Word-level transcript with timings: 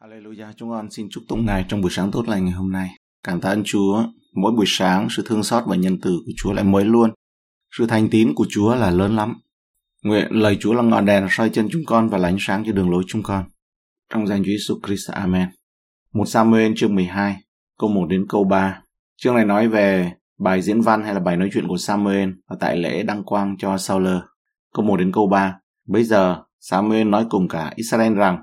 Hallelujah, 0.00 0.52
chúng 0.56 0.70
con 0.70 0.90
xin 0.90 1.08
chúc 1.10 1.24
tụng 1.28 1.46
Ngài 1.46 1.64
trong 1.68 1.80
buổi 1.80 1.90
sáng 1.90 2.10
tốt 2.10 2.28
lành 2.28 2.44
ngày 2.44 2.54
hôm 2.54 2.72
nay. 2.72 2.90
Cảm 3.24 3.40
tạ 3.40 3.48
ơn 3.48 3.62
Chúa, 3.64 4.04
mỗi 4.34 4.52
buổi 4.52 4.64
sáng 4.68 5.08
sự 5.10 5.22
thương 5.26 5.42
xót 5.42 5.64
và 5.66 5.76
nhân 5.76 5.98
từ 6.02 6.10
của 6.26 6.32
Chúa 6.36 6.52
lại 6.52 6.64
mới 6.64 6.84
luôn. 6.84 7.10
Sự 7.78 7.86
thành 7.86 8.08
tín 8.10 8.34
của 8.34 8.46
Chúa 8.50 8.74
là 8.74 8.90
lớn 8.90 9.16
lắm. 9.16 9.34
Nguyện 10.04 10.26
lời 10.30 10.56
Chúa 10.60 10.72
là 10.72 10.82
ngọn 10.82 11.04
đèn 11.04 11.26
soi 11.30 11.50
chân 11.50 11.68
chúng 11.72 11.82
con 11.86 12.08
và 12.08 12.18
là 12.18 12.28
ánh 12.28 12.36
sáng 12.40 12.62
cho 12.66 12.72
đường 12.72 12.90
lối 12.90 13.02
chúng 13.06 13.22
con. 13.22 13.44
Trong 14.12 14.26
danh 14.26 14.42
Chúa 14.44 14.50
Jesus 14.50 14.80
Christ, 14.86 15.10
Amen. 15.10 15.48
Một 16.12 16.24
Samuel 16.26 16.72
chương 16.76 16.94
12, 16.94 17.36
câu 17.78 17.90
1 17.90 18.06
đến 18.08 18.26
câu 18.28 18.44
3. 18.44 18.82
Chương 19.16 19.34
này 19.34 19.44
nói 19.44 19.68
về 19.68 20.12
bài 20.38 20.62
diễn 20.62 20.80
văn 20.80 21.02
hay 21.02 21.14
là 21.14 21.20
bài 21.20 21.36
nói 21.36 21.48
chuyện 21.52 21.68
của 21.68 21.76
Samuel 21.76 22.30
và 22.48 22.56
tại 22.60 22.76
lễ 22.76 23.02
đăng 23.02 23.24
quang 23.24 23.56
cho 23.58 23.78
Saul. 23.78 24.08
Câu 24.74 24.84
1 24.84 24.96
đến 24.96 25.12
câu 25.12 25.28
3. 25.28 25.58
Bây 25.86 26.04
giờ, 26.04 26.42
Samuel 26.60 27.08
nói 27.08 27.26
cùng 27.30 27.48
cả 27.48 27.72
Israel 27.76 28.14
rằng, 28.14 28.38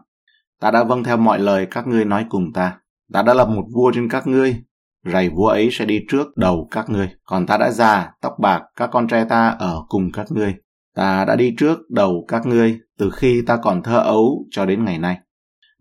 Ta 0.62 0.72
đã 0.72 0.84
vâng 0.84 1.04
theo 1.04 1.18
mọi 1.18 1.40
lời 1.40 1.68
các 1.72 1.88
ngươi 1.88 2.06
nói 2.06 2.26
cùng 2.30 2.54
ta. 2.54 2.78
Ta 3.14 3.22
đã 3.22 3.34
lập 3.34 3.46
một 3.46 3.64
vua 3.74 3.92
trên 3.96 4.10
các 4.10 4.28
ngươi. 4.28 4.64
Rầy 5.14 5.30
vua 5.30 5.48
ấy 5.48 5.70
sẽ 5.72 5.86
đi 5.86 6.00
trước 6.10 6.38
đầu 6.38 6.68
các 6.72 6.90
ngươi. 6.90 7.10
Còn 7.26 7.46
ta 7.46 7.58
đã 7.58 7.72
già, 7.72 8.12
tóc 8.22 8.34
bạc, 8.40 8.64
các 8.76 8.90
con 8.92 9.08
trai 9.08 9.26
ta 9.26 9.50
ở 9.50 9.84
cùng 9.90 10.12
các 10.14 10.26
ngươi. 10.30 10.56
Ta 10.96 11.26
đã 11.26 11.36
đi 11.36 11.56
trước 11.58 11.80
đầu 11.90 12.26
các 12.28 12.46
ngươi 12.46 12.80
từ 12.98 13.10
khi 13.10 13.42
ta 13.48 13.58
còn 13.58 13.84
thơ 13.84 14.00
ấu 14.00 14.46
cho 14.52 14.66
đến 14.66 14.86
ngày 14.86 15.00
nay. 15.00 15.18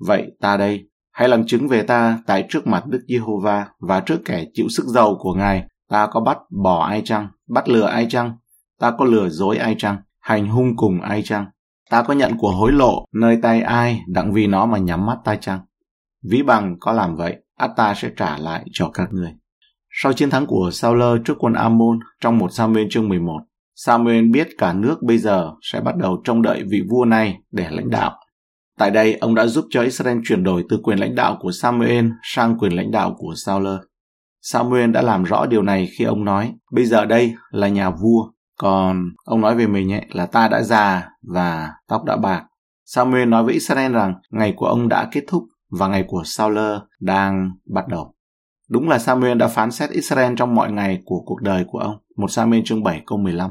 Vậy 0.07 0.33
ta 0.41 0.57
đây, 0.57 0.89
hãy 1.12 1.29
làm 1.29 1.47
chứng 1.47 1.69
về 1.69 1.83
ta 1.83 2.19
tại 2.27 2.47
trước 2.48 2.67
mặt 2.67 2.87
Đức 2.87 3.01
Giê-hô-va 3.09 3.67
và 3.81 4.01
trước 4.01 4.19
kẻ 4.25 4.45
chịu 4.55 4.67
sức 4.69 4.84
giàu 4.87 5.17
của 5.20 5.34
Ngài. 5.34 5.65
Ta 5.89 6.06
có 6.06 6.20
bắt 6.20 6.39
bỏ 6.62 6.87
ai 6.87 7.03
chăng? 7.05 7.29
Bắt 7.48 7.69
lừa 7.69 7.87
ai 7.87 8.06
chăng? 8.11 8.37
Ta 8.81 8.91
có 8.98 9.05
lừa 9.05 9.29
dối 9.29 9.56
ai 9.56 9.75
chăng? 9.79 9.97
Hành 10.20 10.48
hung 10.48 10.77
cùng 10.77 11.01
ai 11.01 11.23
chăng? 11.23 11.47
Ta 11.95 12.03
có 12.03 12.15
nhận 12.15 12.37
của 12.39 12.51
hối 12.51 12.73
lộ 12.73 13.05
nơi 13.12 13.39
tay 13.43 13.61
ai 13.61 14.03
đặng 14.09 14.33
vì 14.33 14.47
nó 14.47 14.66
mà 14.66 14.79
nhắm 14.79 15.07
mắt 15.07 15.19
ta 15.25 15.37
chăng? 15.37 15.61
Ví 16.30 16.43
bằng 16.43 16.77
có 16.80 16.93
làm 16.93 17.17
vậy, 17.17 17.37
át 17.57 17.70
ta 17.77 17.95
sẽ 17.95 18.11
trả 18.17 18.39
lại 18.39 18.65
cho 18.73 18.91
các 18.95 19.09
người. 19.12 19.33
Sau 19.91 20.12
chiến 20.12 20.31
thắng 20.31 20.47
của 20.47 20.70
Saul 20.72 21.03
trước 21.25 21.34
quân 21.39 21.53
Ammon 21.53 21.98
trong 22.20 22.39
một 22.39 22.53
Samuel 22.53 22.87
chương 22.91 23.09
11, 23.09 23.39
Samuel 23.75 24.25
biết 24.31 24.48
cả 24.59 24.72
nước 24.72 25.03
bây 25.03 25.19
giờ 25.19 25.50
sẽ 25.62 25.81
bắt 25.81 25.97
đầu 25.97 26.20
trông 26.25 26.42
đợi 26.42 26.62
vị 26.70 26.83
vua 26.91 27.05
này 27.05 27.39
để 27.53 27.67
lãnh 27.70 27.91
đạo. 27.91 28.12
Tại 28.78 28.91
đây, 28.91 29.15
ông 29.20 29.34
đã 29.34 29.47
giúp 29.47 29.65
cho 29.70 29.83
Israel 29.83 30.19
chuyển 30.25 30.45
đổi 30.45 30.65
từ 30.69 30.78
quyền 30.83 30.98
lãnh 30.98 31.15
đạo 31.15 31.39
của 31.41 31.50
Samuel 31.53 32.06
sang 32.22 32.59
quyền 32.59 32.72
lãnh 32.72 32.91
đạo 32.91 33.15
của 33.19 33.34
Saul. 33.37 33.67
Samuel 34.42 34.91
đã 34.91 35.03
làm 35.03 35.25
rõ 35.25 35.47
điều 35.47 35.62
này 35.62 35.89
khi 35.98 36.05
ông 36.05 36.25
nói, 36.25 36.53
bây 36.72 36.84
giờ 36.84 37.05
đây 37.05 37.34
là 37.50 37.69
nhà 37.69 37.91
vua, 37.91 38.31
còn 38.58 39.02
ông 39.24 39.41
nói 39.41 39.56
về 39.56 39.66
mình 39.66 39.92
ấy 39.92 40.06
là 40.10 40.27
ta 40.27 40.48
đã 40.48 40.62
già 40.62 41.08
và 41.22 41.72
tóc 41.88 42.05
đã 42.05 42.16
bạc. 42.16 42.44
Samuel 42.84 43.28
nói 43.28 43.44
với 43.44 43.55
Israel 43.55 43.92
rằng 43.92 44.14
ngày 44.30 44.55
của 44.56 44.66
ông 44.66 44.88
đã 44.88 45.08
kết 45.12 45.24
thúc 45.28 45.42
và 45.70 45.88
ngày 45.88 46.05
của 46.08 46.22
Saul 46.24 46.58
đang 47.00 47.50
bắt 47.75 47.88
đầu. 47.88 48.14
Đúng 48.70 48.88
là 48.88 48.98
Samuel 48.98 49.38
đã 49.38 49.48
phán 49.48 49.70
xét 49.70 49.91
Israel 49.91 50.34
trong 50.36 50.55
mọi 50.55 50.72
ngày 50.72 51.02
của 51.05 51.22
cuộc 51.27 51.42
đời 51.42 51.64
của 51.69 51.78
ông. 51.78 51.97
Một 52.16 52.30
Samuel 52.30 52.62
chương 52.64 52.82
7 52.82 53.02
câu 53.06 53.19
15. 53.19 53.50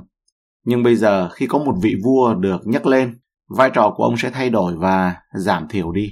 Nhưng 0.66 0.84
bây 0.84 0.96
giờ 0.96 1.30
khi 1.30 1.48
có 1.48 1.60
một 1.60 1.76
vị 1.82 1.96
vua 2.04 2.34
được 2.34 2.62
nhắc 2.66 2.86
lên, 2.86 3.20
vai 3.58 3.72
trò 3.74 3.94
của 3.96 4.04
ông 4.04 4.18
sẽ 4.18 4.30
thay 4.30 4.50
đổi 4.50 4.76
và 4.78 5.16
giảm 5.34 5.68
thiểu 5.68 5.92
đi. 5.92 6.10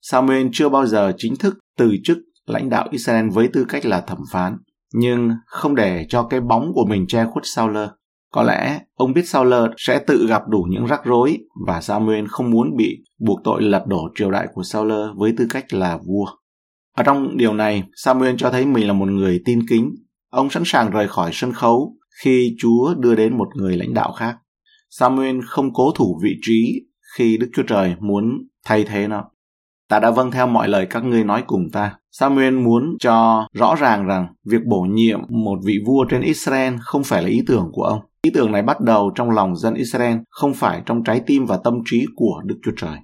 Samuel 0.00 0.46
chưa 0.52 0.68
bao 0.68 0.86
giờ 0.86 1.12
chính 1.16 1.36
thức 1.36 1.58
từ 1.78 1.96
chức 2.04 2.18
lãnh 2.46 2.70
đạo 2.70 2.88
Israel 2.90 3.28
với 3.30 3.48
tư 3.52 3.64
cách 3.68 3.86
là 3.86 4.00
thẩm 4.00 4.18
phán, 4.32 4.56
nhưng 4.94 5.30
không 5.46 5.74
để 5.74 6.06
cho 6.08 6.22
cái 6.22 6.40
bóng 6.40 6.72
của 6.74 6.86
mình 6.88 7.06
che 7.08 7.24
khuất 7.24 7.44
Sauler. 7.46 7.88
Có 8.34 8.42
lẽ 8.42 8.80
ông 8.94 9.12
biết 9.12 9.28
Sauler 9.28 9.62
sẽ 9.76 9.98
tự 9.98 10.26
gặp 10.28 10.42
đủ 10.48 10.66
những 10.70 10.86
rắc 10.86 11.04
rối 11.04 11.38
và 11.66 11.80
Samuel 11.80 12.24
không 12.28 12.50
muốn 12.50 12.76
bị 12.76 13.04
buộc 13.18 13.40
tội 13.44 13.62
lật 13.62 13.86
đổ 13.86 14.08
triều 14.14 14.30
đại 14.30 14.46
của 14.54 14.62
Sauler 14.62 15.08
với 15.16 15.34
tư 15.38 15.46
cách 15.50 15.74
là 15.74 15.98
vua. 16.06 16.26
Ở 16.96 17.02
trong 17.02 17.36
điều 17.36 17.54
này, 17.54 17.82
Samuel 17.96 18.34
cho 18.38 18.50
thấy 18.50 18.66
mình 18.66 18.86
là 18.86 18.92
một 18.92 19.08
người 19.08 19.42
tin 19.44 19.66
kính. 19.68 19.94
Ông 20.30 20.50
sẵn 20.50 20.62
sàng 20.66 20.90
rời 20.90 21.08
khỏi 21.08 21.30
sân 21.32 21.52
khấu 21.52 21.96
khi 22.22 22.56
Chúa 22.58 22.94
đưa 22.94 23.14
đến 23.14 23.38
một 23.38 23.48
người 23.56 23.76
lãnh 23.76 23.94
đạo 23.94 24.12
khác. 24.12 24.36
Samuel 24.90 25.40
không 25.46 25.74
cố 25.74 25.92
thủ 25.94 26.20
vị 26.22 26.36
trí 26.42 26.86
khi 27.16 27.36
Đức 27.38 27.50
Chúa 27.56 27.62
Trời 27.62 27.94
muốn 28.00 28.24
thay 28.64 28.84
thế 28.84 29.08
nó. 29.08 29.24
Ta 29.88 30.00
đã 30.00 30.10
vâng 30.10 30.30
theo 30.30 30.46
mọi 30.46 30.68
lời 30.68 30.86
các 30.90 31.04
ngươi 31.04 31.24
nói 31.24 31.42
cùng 31.46 31.70
ta. 31.72 31.98
Samuel 32.10 32.54
muốn 32.54 32.96
cho 33.00 33.46
rõ 33.52 33.74
ràng 33.74 34.06
rằng 34.06 34.26
việc 34.44 34.60
bổ 34.66 34.80
nhiệm 34.80 35.20
một 35.28 35.58
vị 35.64 35.78
vua 35.86 36.04
trên 36.10 36.20
Israel 36.20 36.74
không 36.80 37.04
phải 37.04 37.22
là 37.22 37.28
ý 37.28 37.42
tưởng 37.46 37.70
của 37.72 37.82
ông. 37.82 38.00
Ý 38.24 38.30
tưởng 38.34 38.52
này 38.52 38.62
bắt 38.62 38.80
đầu 38.80 39.12
trong 39.14 39.30
lòng 39.30 39.56
dân 39.56 39.74
Israel, 39.74 40.16
không 40.30 40.54
phải 40.54 40.82
trong 40.86 41.04
trái 41.04 41.20
tim 41.26 41.46
và 41.46 41.58
tâm 41.64 41.74
trí 41.84 42.06
của 42.16 42.42
Đức 42.44 42.56
Chúa 42.64 42.72
Trời. 42.76 42.98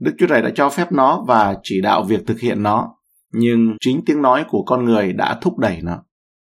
Đức 0.00 0.12
Chúa 0.18 0.26
Trời 0.26 0.42
đã 0.42 0.50
cho 0.54 0.70
phép 0.70 0.92
nó 0.92 1.24
và 1.26 1.56
chỉ 1.62 1.80
đạo 1.80 2.04
việc 2.04 2.26
thực 2.26 2.40
hiện 2.40 2.62
nó, 2.62 2.88
nhưng 3.32 3.76
chính 3.80 4.00
tiếng 4.06 4.22
nói 4.22 4.44
của 4.48 4.62
con 4.66 4.84
người 4.84 5.12
đã 5.12 5.38
thúc 5.42 5.58
đẩy 5.58 5.78
nó. 5.82 5.98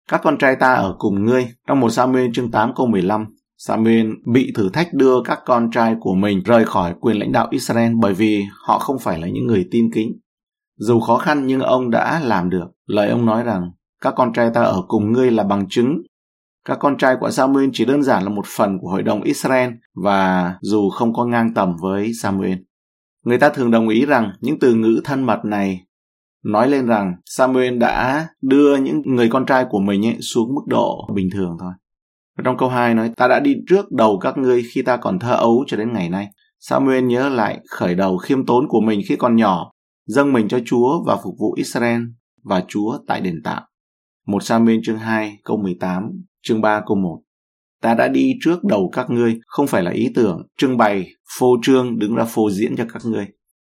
Các 0.10 0.22
con 0.24 0.38
trai 0.38 0.56
ta 0.56 0.74
ở 0.74 0.96
cùng 1.00 1.26
ngươi, 1.26 1.48
trong 1.68 1.80
một 1.80 1.90
Samuel 1.90 2.32
chương 2.34 2.52
8 2.52 2.72
câu 2.76 2.88
15, 2.88 3.26
Samuel 3.58 4.12
bị 4.34 4.52
thử 4.56 4.70
thách 4.70 4.94
đưa 4.94 5.16
các 5.26 5.40
con 5.46 5.72
trai 5.72 5.96
của 6.00 6.14
mình 6.14 6.42
rời 6.46 6.66
khỏi 6.66 6.94
quyền 7.00 7.18
lãnh 7.20 7.32
đạo 7.32 7.48
Israel 7.52 7.94
bởi 8.02 8.14
vì 8.14 8.44
họ 8.68 8.80
không 8.80 9.00
phải 9.00 9.20
là 9.20 9.28
những 9.28 9.48
người 9.48 9.68
tin 9.72 9.92
kính. 9.94 10.12
Dù 10.78 11.00
khó 11.00 11.18
khăn 11.18 11.48
nhưng 11.48 11.60
ông 11.60 11.90
đã 11.90 12.20
làm 12.24 12.50
được. 12.50 12.68
Lời 12.88 13.10
ông 13.10 13.26
nói 13.26 13.44
rằng, 13.44 13.72
các 14.02 14.14
con 14.18 14.34
trai 14.34 14.50
ta 14.54 14.64
ở 14.64 14.82
cùng 14.88 15.12
ngươi 15.12 15.32
là 15.32 15.44
bằng 15.44 15.66
chứng 15.70 16.02
các 16.66 16.78
con 16.82 16.98
trai 16.98 17.16
của 17.20 17.32
Samuel 17.32 17.70
chỉ 17.74 17.86
đơn 17.86 18.04
giản 18.04 18.24
là 18.24 18.30
một 18.30 18.46
phần 18.46 18.78
của 18.82 18.90
hội 18.90 19.04
đồng 19.04 19.22
Israel 19.22 19.72
và 20.04 20.54
dù 20.62 20.90
không 20.90 21.14
có 21.14 21.26
ngang 21.26 21.54
tầm 21.54 21.76
với 21.82 22.12
Samuel. 22.14 22.58
Người 23.26 23.38
ta 23.38 23.50
thường 23.50 23.72
đồng 23.72 23.90
ý 23.90 24.06
rằng 24.06 24.32
những 24.42 24.60
từ 24.60 24.74
ngữ 24.74 25.02
thân 25.04 25.24
mật 25.24 25.46
này 25.46 25.86
nói 26.44 26.70
lên 26.70 26.86
rằng 26.86 27.16
Samuel 27.26 27.78
đã 27.78 28.28
đưa 28.42 28.78
những 28.78 29.02
người 29.06 29.30
con 29.30 29.46
trai 29.46 29.66
của 29.70 29.80
mình 29.80 30.06
ấy 30.06 30.18
xuống 30.22 30.56
mức 30.56 30.62
độ 30.68 31.10
bình 31.16 31.30
thường 31.34 31.58
thôi. 31.60 31.72
Và 32.38 32.42
trong 32.46 32.58
câu 32.58 32.70
2 32.70 32.94
nói, 32.94 33.12
ta 33.18 33.28
đã 33.28 33.40
đi 33.40 33.56
trước 33.70 33.92
đầu 33.92 34.20
các 34.20 34.38
ngươi 34.38 34.64
khi 34.72 34.82
ta 34.82 34.98
còn 34.98 35.20
thơ 35.20 35.36
ấu 35.36 35.64
cho 35.68 35.78
đến 35.78 35.94
ngày 35.94 36.10
nay. 36.10 36.28
Samuel 36.60 37.04
nhớ 37.04 37.30
lại 37.30 37.60
khởi 37.70 37.96
đầu 37.96 38.18
khiêm 38.18 38.46
tốn 38.46 38.68
của 38.68 38.82
mình 38.82 39.02
khi 39.08 39.16
còn 39.16 39.36
nhỏ, 39.36 39.72
dâng 40.06 40.34
mình 40.34 40.48
cho 40.48 40.60
Chúa 40.66 41.04
và 41.06 41.18
phục 41.24 41.36
vụ 41.40 41.54
Israel 41.54 42.02
và 42.44 42.64
Chúa 42.68 42.98
tại 43.08 43.22
đền 43.22 43.42
tạm. 43.44 43.64
Một 44.28 44.44
Samuel 44.44 44.80
chương 44.84 44.98
2 44.98 45.38
câu 45.44 45.58
18 45.58 46.12
chương 46.44 46.62
3 46.62 46.82
câu 46.88 46.98
1. 46.98 47.22
Ta 47.82 47.94
đã 47.94 48.08
đi 48.08 48.34
trước 48.42 48.64
đầu 48.64 48.90
các 48.94 49.10
ngươi, 49.10 49.40
không 49.48 49.68
phải 49.68 49.84
là 49.84 49.92
ý 49.92 50.08
tưởng, 50.16 50.48
trưng 50.58 50.78
bày, 50.78 51.08
phô 51.40 51.58
trương 51.62 52.00
đứng 52.00 52.16
ra 52.16 52.24
phô 52.24 52.50
diễn 52.52 52.76
cho 52.76 52.86
các 52.94 53.06
ngươi. 53.06 53.28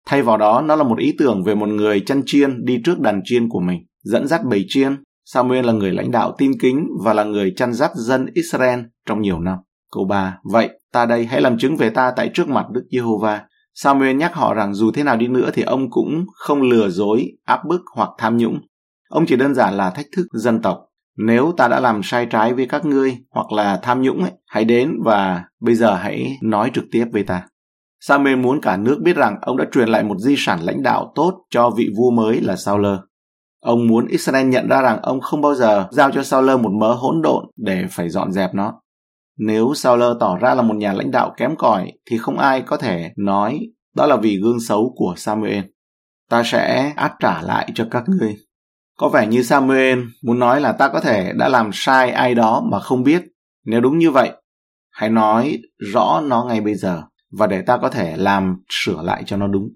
Thay 0.08 0.22
vào 0.22 0.38
đó, 0.38 0.62
nó 0.62 0.76
là 0.76 0.84
một 0.84 1.00
ý 1.00 1.16
tưởng 1.18 1.44
về 1.44 1.56
một 1.56 1.70
người 1.70 2.00
chăn 2.00 2.22
chiên 2.26 2.66
đi 2.66 2.82
trước 2.86 3.00
đàn 3.00 3.22
chiên 3.24 3.50
của 3.50 3.60
mình, 3.60 3.80
dẫn 4.04 4.28
dắt 4.28 4.42
bầy 4.46 4.66
chiên. 4.68 5.04
Samuel 5.26 5.66
là 5.66 5.74
người 5.74 5.92
lãnh 5.92 6.12
đạo 6.12 6.36
tin 6.38 6.52
kính 6.60 6.88
và 7.04 7.14
là 7.14 7.24
người 7.24 7.54
chăn 7.56 7.74
dắt 7.74 7.92
dân 7.96 8.26
Israel 8.34 8.80
trong 9.06 9.22
nhiều 9.22 9.40
năm. 9.40 9.58
Câu 9.92 10.06
3. 10.06 10.38
Vậy, 10.44 10.70
ta 10.92 11.06
đây 11.06 11.26
hãy 11.26 11.42
làm 11.42 11.58
chứng 11.58 11.78
về 11.78 11.90
ta 11.90 12.14
tại 12.16 12.30
trước 12.34 12.50
mặt 12.50 12.66
Đức 12.72 12.84
Giê-hô-va. 12.92 13.42
Samuel 13.74 14.16
nhắc 14.16 14.34
họ 14.34 14.54
rằng 14.54 14.74
dù 14.74 14.92
thế 14.92 15.04
nào 15.04 15.18
đi 15.18 15.28
nữa 15.28 15.50
thì 15.54 15.62
ông 15.62 15.92
cũng 15.92 16.26
không 16.34 16.62
lừa 16.62 16.90
dối, 16.90 17.26
áp 17.46 17.60
bức 17.68 17.82
hoặc 17.96 18.10
tham 18.18 18.38
nhũng. 18.38 18.60
Ông 19.10 19.26
chỉ 19.26 19.36
đơn 19.36 19.56
giản 19.56 19.74
là 19.74 19.90
thách 19.90 20.06
thức 20.16 20.28
dân 20.34 20.62
tộc 20.62 20.78
nếu 21.26 21.54
ta 21.58 21.68
đã 21.68 21.80
làm 21.80 22.04
sai 22.04 22.26
trái 22.26 22.54
với 22.54 22.66
các 22.66 22.86
ngươi 22.86 23.18
hoặc 23.30 23.52
là 23.52 23.80
tham 23.82 24.02
nhũng 24.02 24.22
ấy, 24.22 24.32
hãy 24.48 24.66
đến 24.66 24.92
và 25.06 25.44
bây 25.60 25.76
giờ 25.76 25.96
hãy 25.96 26.38
nói 26.42 26.72
trực 26.74 26.84
tiếp 26.92 27.06
với 27.12 27.24
ta. 27.24 27.48
Samuel 28.00 28.36
muốn 28.36 28.62
cả 28.62 28.78
nước 28.78 29.00
biết 29.04 29.16
rằng 29.16 29.38
ông 29.42 29.58
đã 29.58 29.66
truyền 29.72 29.90
lại 29.90 30.04
một 30.04 30.20
di 30.20 30.36
sản 30.38 30.60
lãnh 30.62 30.84
đạo 30.84 31.12
tốt 31.16 31.46
cho 31.50 31.70
vị 31.70 31.90
vua 31.98 32.12
mới 32.12 32.42
là 32.42 32.56
Saul. 32.56 32.86
Ông 33.62 33.88
muốn 33.88 34.08
Israel 34.08 34.48
nhận 34.48 34.68
ra 34.68 34.82
rằng 34.82 35.02
ông 35.02 35.22
không 35.22 35.42
bao 35.42 35.56
giờ 35.56 35.88
giao 35.92 36.12
cho 36.12 36.24
Saul 36.24 36.50
một 36.58 36.72
mớ 36.80 36.94
hỗn 36.94 37.22
độn 37.22 37.46
để 37.58 37.86
phải 37.90 38.10
dọn 38.10 38.32
dẹp 38.32 38.54
nó. 38.54 38.82
Nếu 39.38 39.74
Saul 39.76 40.04
tỏ 40.20 40.38
ra 40.38 40.56
là 40.56 40.62
một 40.62 40.76
nhà 40.76 40.94
lãnh 40.94 41.12
đạo 41.12 41.34
kém 41.38 41.56
cỏi 41.56 41.92
thì 42.10 42.18
không 42.18 42.38
ai 42.38 42.62
có 42.62 42.78
thể 42.78 43.12
nói 43.18 43.60
đó 43.96 44.06
là 44.06 44.16
vì 44.16 44.40
gương 44.42 44.60
xấu 44.60 44.94
của 44.96 45.14
Samuel. 45.18 45.64
Ta 46.30 46.44
sẽ 46.46 46.94
át 46.96 47.12
trả 47.20 47.42
lại 47.42 47.72
cho 47.76 47.88
các 47.92 48.04
ngươi 48.08 48.36
có 49.02 49.10
vẻ 49.10 49.28
như 49.28 49.44
Samuel 49.44 50.00
muốn 50.24 50.40
nói 50.40 50.62
là 50.62 50.72
ta 50.72 50.90
có 50.90 51.00
thể 51.00 51.34
đã 51.36 51.50
làm 51.50 51.70
sai 51.74 52.12
ai 52.12 52.36
đó 52.36 52.64
mà 52.72 52.80
không 52.80 53.04
biết. 53.04 53.24
Nếu 53.66 53.82
đúng 53.82 53.98
như 53.98 54.12
vậy, 54.12 54.32
hãy 54.92 55.10
nói 55.10 55.58
rõ 55.94 56.22
nó 56.28 56.44
ngay 56.44 56.62
bây 56.62 56.76
giờ 56.76 57.02
và 57.32 57.48
để 57.48 57.62
ta 57.62 57.78
có 57.78 57.90
thể 57.90 58.18
làm 58.18 58.58
sửa 58.70 59.02
lại 59.04 59.24
cho 59.26 59.38
nó 59.38 59.48
đúng. 59.48 59.70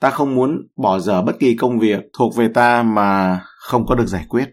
Ta 0.00 0.10
không 0.10 0.34
muốn 0.34 0.58
bỏ 0.76 0.98
dở 0.98 1.22
bất 1.22 1.38
kỳ 1.38 1.56
công 1.56 1.78
việc 1.78 2.00
thuộc 2.18 2.36
về 2.36 2.48
ta 2.54 2.82
mà 2.82 3.40
không 3.58 3.86
có 3.86 3.94
được 3.94 4.06
giải 4.06 4.24
quyết. 4.28 4.48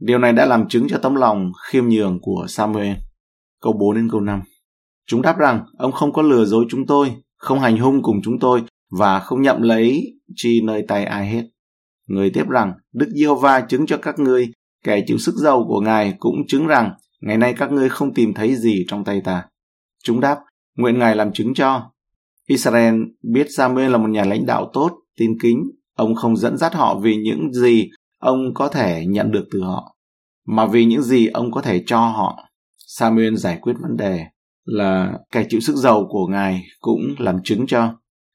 Điều 0.00 0.18
này 0.18 0.32
đã 0.32 0.46
làm 0.46 0.68
chứng 0.68 0.86
cho 0.88 0.98
tấm 1.02 1.14
lòng 1.14 1.52
khiêm 1.68 1.88
nhường 1.88 2.18
của 2.22 2.46
Samuel. 2.48 2.96
Câu 3.60 3.72
4 3.72 3.94
đến 3.94 4.08
câu 4.12 4.20
5. 4.20 4.42
Chúng 5.06 5.22
đáp 5.22 5.38
rằng, 5.38 5.64
ông 5.78 5.92
không 5.92 6.12
có 6.12 6.22
lừa 6.22 6.44
dối 6.44 6.64
chúng 6.70 6.86
tôi, 6.86 7.14
không 7.36 7.60
hành 7.60 7.78
hung 7.78 8.02
cùng 8.02 8.16
chúng 8.24 8.38
tôi 8.38 8.62
và 8.98 9.20
không 9.20 9.42
nhậm 9.42 9.62
lấy 9.62 10.02
chi 10.34 10.60
nơi 10.64 10.84
tay 10.88 11.04
ai 11.04 11.28
hết. 11.28 11.42
Người 12.06 12.30
tiếp 12.30 12.48
rằng, 12.48 12.72
Đức 12.92 13.08
Giê-hô-va 13.14 13.60
chứng 13.60 13.86
cho 13.86 13.96
các 13.96 14.18
ngươi, 14.18 14.52
kẻ 14.84 15.04
chịu 15.06 15.18
sức 15.18 15.34
giàu 15.34 15.64
của 15.68 15.80
Ngài 15.80 16.14
cũng 16.18 16.36
chứng 16.48 16.66
rằng, 16.66 16.92
ngày 17.20 17.38
nay 17.38 17.54
các 17.58 17.72
ngươi 17.72 17.88
không 17.88 18.14
tìm 18.14 18.34
thấy 18.34 18.56
gì 18.56 18.84
trong 18.88 19.04
tay 19.04 19.20
ta. 19.24 19.44
Chúng 20.04 20.20
đáp, 20.20 20.38
nguyện 20.76 20.98
Ngài 20.98 21.16
làm 21.16 21.32
chứng 21.32 21.54
cho. 21.54 21.90
Israel 22.46 22.94
biết 23.22 23.46
Samuel 23.56 23.90
là 23.90 23.98
một 23.98 24.08
nhà 24.10 24.24
lãnh 24.24 24.46
đạo 24.46 24.70
tốt, 24.72 24.90
tin 25.18 25.38
kính, 25.42 25.62
Ông 25.94 26.14
không 26.14 26.36
dẫn 26.36 26.56
dắt 26.56 26.74
họ 26.74 26.98
vì 26.98 27.16
những 27.16 27.52
gì 27.52 27.90
ông 28.18 28.54
có 28.54 28.68
thể 28.68 29.04
nhận 29.06 29.30
được 29.30 29.44
từ 29.52 29.62
họ, 29.62 29.96
mà 30.46 30.66
vì 30.66 30.84
những 30.84 31.02
gì 31.02 31.26
ông 31.26 31.52
có 31.52 31.62
thể 31.62 31.82
cho 31.86 31.98
họ. 31.98 32.48
Samuel 32.86 33.34
giải 33.34 33.58
quyết 33.60 33.72
vấn 33.82 33.96
đề 33.96 34.24
là 34.64 35.18
kẻ 35.32 35.46
chịu 35.48 35.60
sức 35.60 35.76
giàu 35.76 36.06
của 36.10 36.26
Ngài 36.26 36.62
cũng 36.80 37.00
làm 37.18 37.42
chứng 37.44 37.66
cho. 37.66 37.94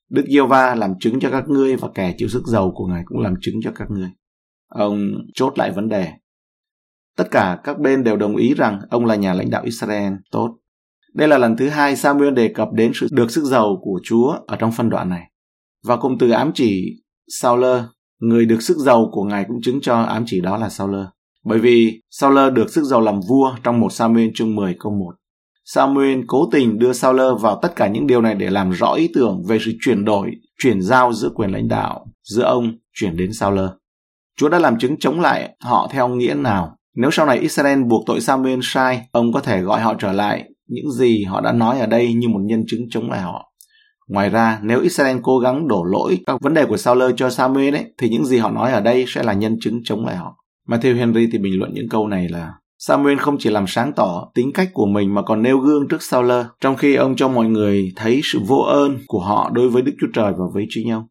Đức 0.09 0.25
giê 0.29 0.41
va 0.41 0.75
làm 0.75 0.99
chứng 0.99 1.19
cho 1.19 1.29
các 1.31 1.49
ngươi 1.49 1.75
và 1.75 1.89
kẻ 1.93 2.13
chịu 2.17 2.27
sức 2.27 2.43
giàu 2.47 2.71
của 2.75 2.85
Ngài 2.85 3.03
cũng 3.05 3.19
làm 3.19 3.33
chứng 3.41 3.55
cho 3.63 3.71
các 3.75 3.91
ngươi. 3.91 4.09
Ông 4.67 5.11
chốt 5.33 5.53
lại 5.57 5.71
vấn 5.71 5.89
đề. 5.89 6.11
Tất 7.17 7.27
cả 7.31 7.59
các 7.63 7.79
bên 7.79 8.03
đều 8.03 8.17
đồng 8.17 8.35
ý 8.35 8.53
rằng 8.53 8.79
ông 8.89 9.05
là 9.05 9.15
nhà 9.15 9.33
lãnh 9.33 9.49
đạo 9.49 9.63
Israel 9.65 10.13
tốt. 10.31 10.57
Đây 11.13 11.27
là 11.27 11.37
lần 11.37 11.57
thứ 11.57 11.69
hai 11.69 11.95
Samuel 11.95 12.33
đề 12.33 12.47
cập 12.47 12.67
đến 12.73 12.91
sự 12.95 13.07
được 13.11 13.31
sức 13.31 13.43
giàu 13.43 13.79
của 13.81 13.99
Chúa 14.03 14.35
ở 14.47 14.55
trong 14.55 14.71
phân 14.71 14.89
đoạn 14.89 15.09
này. 15.09 15.31
Và 15.85 15.97
cụm 15.97 16.17
từ 16.19 16.29
ám 16.29 16.51
chỉ 16.53 17.03
Saul, 17.27 17.65
người 18.19 18.45
được 18.45 18.61
sức 18.61 18.77
giàu 18.77 19.09
của 19.11 19.23
Ngài 19.23 19.45
cũng 19.47 19.61
chứng 19.61 19.81
cho 19.81 20.01
ám 20.01 20.23
chỉ 20.27 20.41
đó 20.41 20.57
là 20.57 20.69
Saul. 20.69 20.95
Bởi 21.45 21.59
vì 21.59 22.01
Saul 22.09 22.53
được 22.53 22.69
sức 22.69 22.83
giàu 22.83 23.01
làm 23.01 23.19
vua 23.29 23.55
trong 23.63 23.79
một 23.79 23.93
Samuel 23.93 24.29
chương 24.33 24.55
10 24.55 24.75
câu 24.79 24.91
1. 24.91 25.15
Samuel 25.73 26.19
cố 26.27 26.49
tình 26.51 26.79
đưa 26.79 26.93
Sauler 26.93 27.41
vào 27.41 27.59
tất 27.61 27.75
cả 27.75 27.87
những 27.87 28.07
điều 28.07 28.21
này 28.21 28.35
để 28.35 28.49
làm 28.49 28.71
rõ 28.71 28.93
ý 28.93 29.09
tưởng 29.13 29.43
về 29.47 29.57
sự 29.65 29.71
chuyển 29.81 30.05
đổi, 30.05 30.31
chuyển 30.57 30.81
giao 30.81 31.13
giữa 31.13 31.29
quyền 31.35 31.51
lãnh 31.51 31.67
đạo 31.67 32.05
giữa 32.23 32.43
ông 32.43 32.71
chuyển 32.93 33.17
đến 33.17 33.33
Sauler. 33.33 33.69
Chúa 34.37 34.49
đã 34.49 34.59
làm 34.59 34.79
chứng 34.79 34.97
chống 34.99 35.19
lại 35.19 35.55
họ 35.63 35.89
theo 35.91 36.07
nghĩa 36.07 36.33
nào? 36.33 36.75
Nếu 36.95 37.11
sau 37.11 37.25
này 37.25 37.37
Israel 37.37 37.83
buộc 37.83 38.03
tội 38.05 38.21
Samuel 38.21 38.59
sai, 38.63 39.07
ông 39.11 39.33
có 39.33 39.39
thể 39.39 39.61
gọi 39.61 39.81
họ 39.81 39.93
trở 39.99 40.11
lại 40.11 40.43
những 40.67 40.91
gì 40.91 41.23
họ 41.23 41.41
đã 41.41 41.51
nói 41.51 41.79
ở 41.79 41.85
đây 41.85 42.13
như 42.13 42.27
một 42.27 42.41
nhân 42.43 42.63
chứng 42.67 42.81
chống 42.89 43.09
lại 43.09 43.21
họ. 43.21 43.51
Ngoài 44.07 44.29
ra, 44.29 44.59
nếu 44.63 44.81
Israel 44.81 45.17
cố 45.23 45.39
gắng 45.39 45.67
đổ 45.67 45.83
lỗi 45.83 46.19
các 46.25 46.41
vấn 46.41 46.53
đề 46.53 46.65
của 46.65 46.77
Sauler 46.77 47.11
cho 47.17 47.29
Samuel 47.29 47.75
ấy, 47.75 47.85
thì 47.97 48.09
những 48.09 48.25
gì 48.25 48.37
họ 48.37 48.51
nói 48.51 48.71
ở 48.71 48.81
đây 48.81 49.05
sẽ 49.07 49.23
là 49.23 49.33
nhân 49.33 49.57
chứng 49.61 49.81
chống 49.83 50.05
lại 50.05 50.15
họ. 50.15 50.35
Matthew 50.67 50.95
Henry 50.95 51.27
thì 51.31 51.37
bình 51.37 51.59
luận 51.59 51.71
những 51.73 51.89
câu 51.89 52.07
này 52.07 52.27
là 52.29 52.53
Samuel 52.81 53.17
không 53.17 53.37
chỉ 53.39 53.49
làm 53.49 53.67
sáng 53.67 53.93
tỏ 53.93 54.31
tính 54.33 54.51
cách 54.53 54.69
của 54.73 54.85
mình 54.85 55.13
mà 55.13 55.21
còn 55.21 55.41
nêu 55.41 55.59
gương 55.59 55.87
trước 55.87 56.03
Saul. 56.03 56.31
trong 56.61 56.75
khi 56.75 56.95
ông 56.95 57.15
cho 57.15 57.27
mọi 57.29 57.45
người 57.45 57.91
thấy 57.95 58.21
sự 58.23 58.39
vô 58.47 58.57
ơn 58.57 58.97
của 59.07 59.19
họ 59.19 59.49
đối 59.53 59.69
với 59.69 59.81
Đức 59.81 59.91
Chúa 60.01 60.07
Trời 60.13 60.33
và 60.37 60.45
với 60.53 60.65
chính 60.69 60.91
ông. 60.91 61.03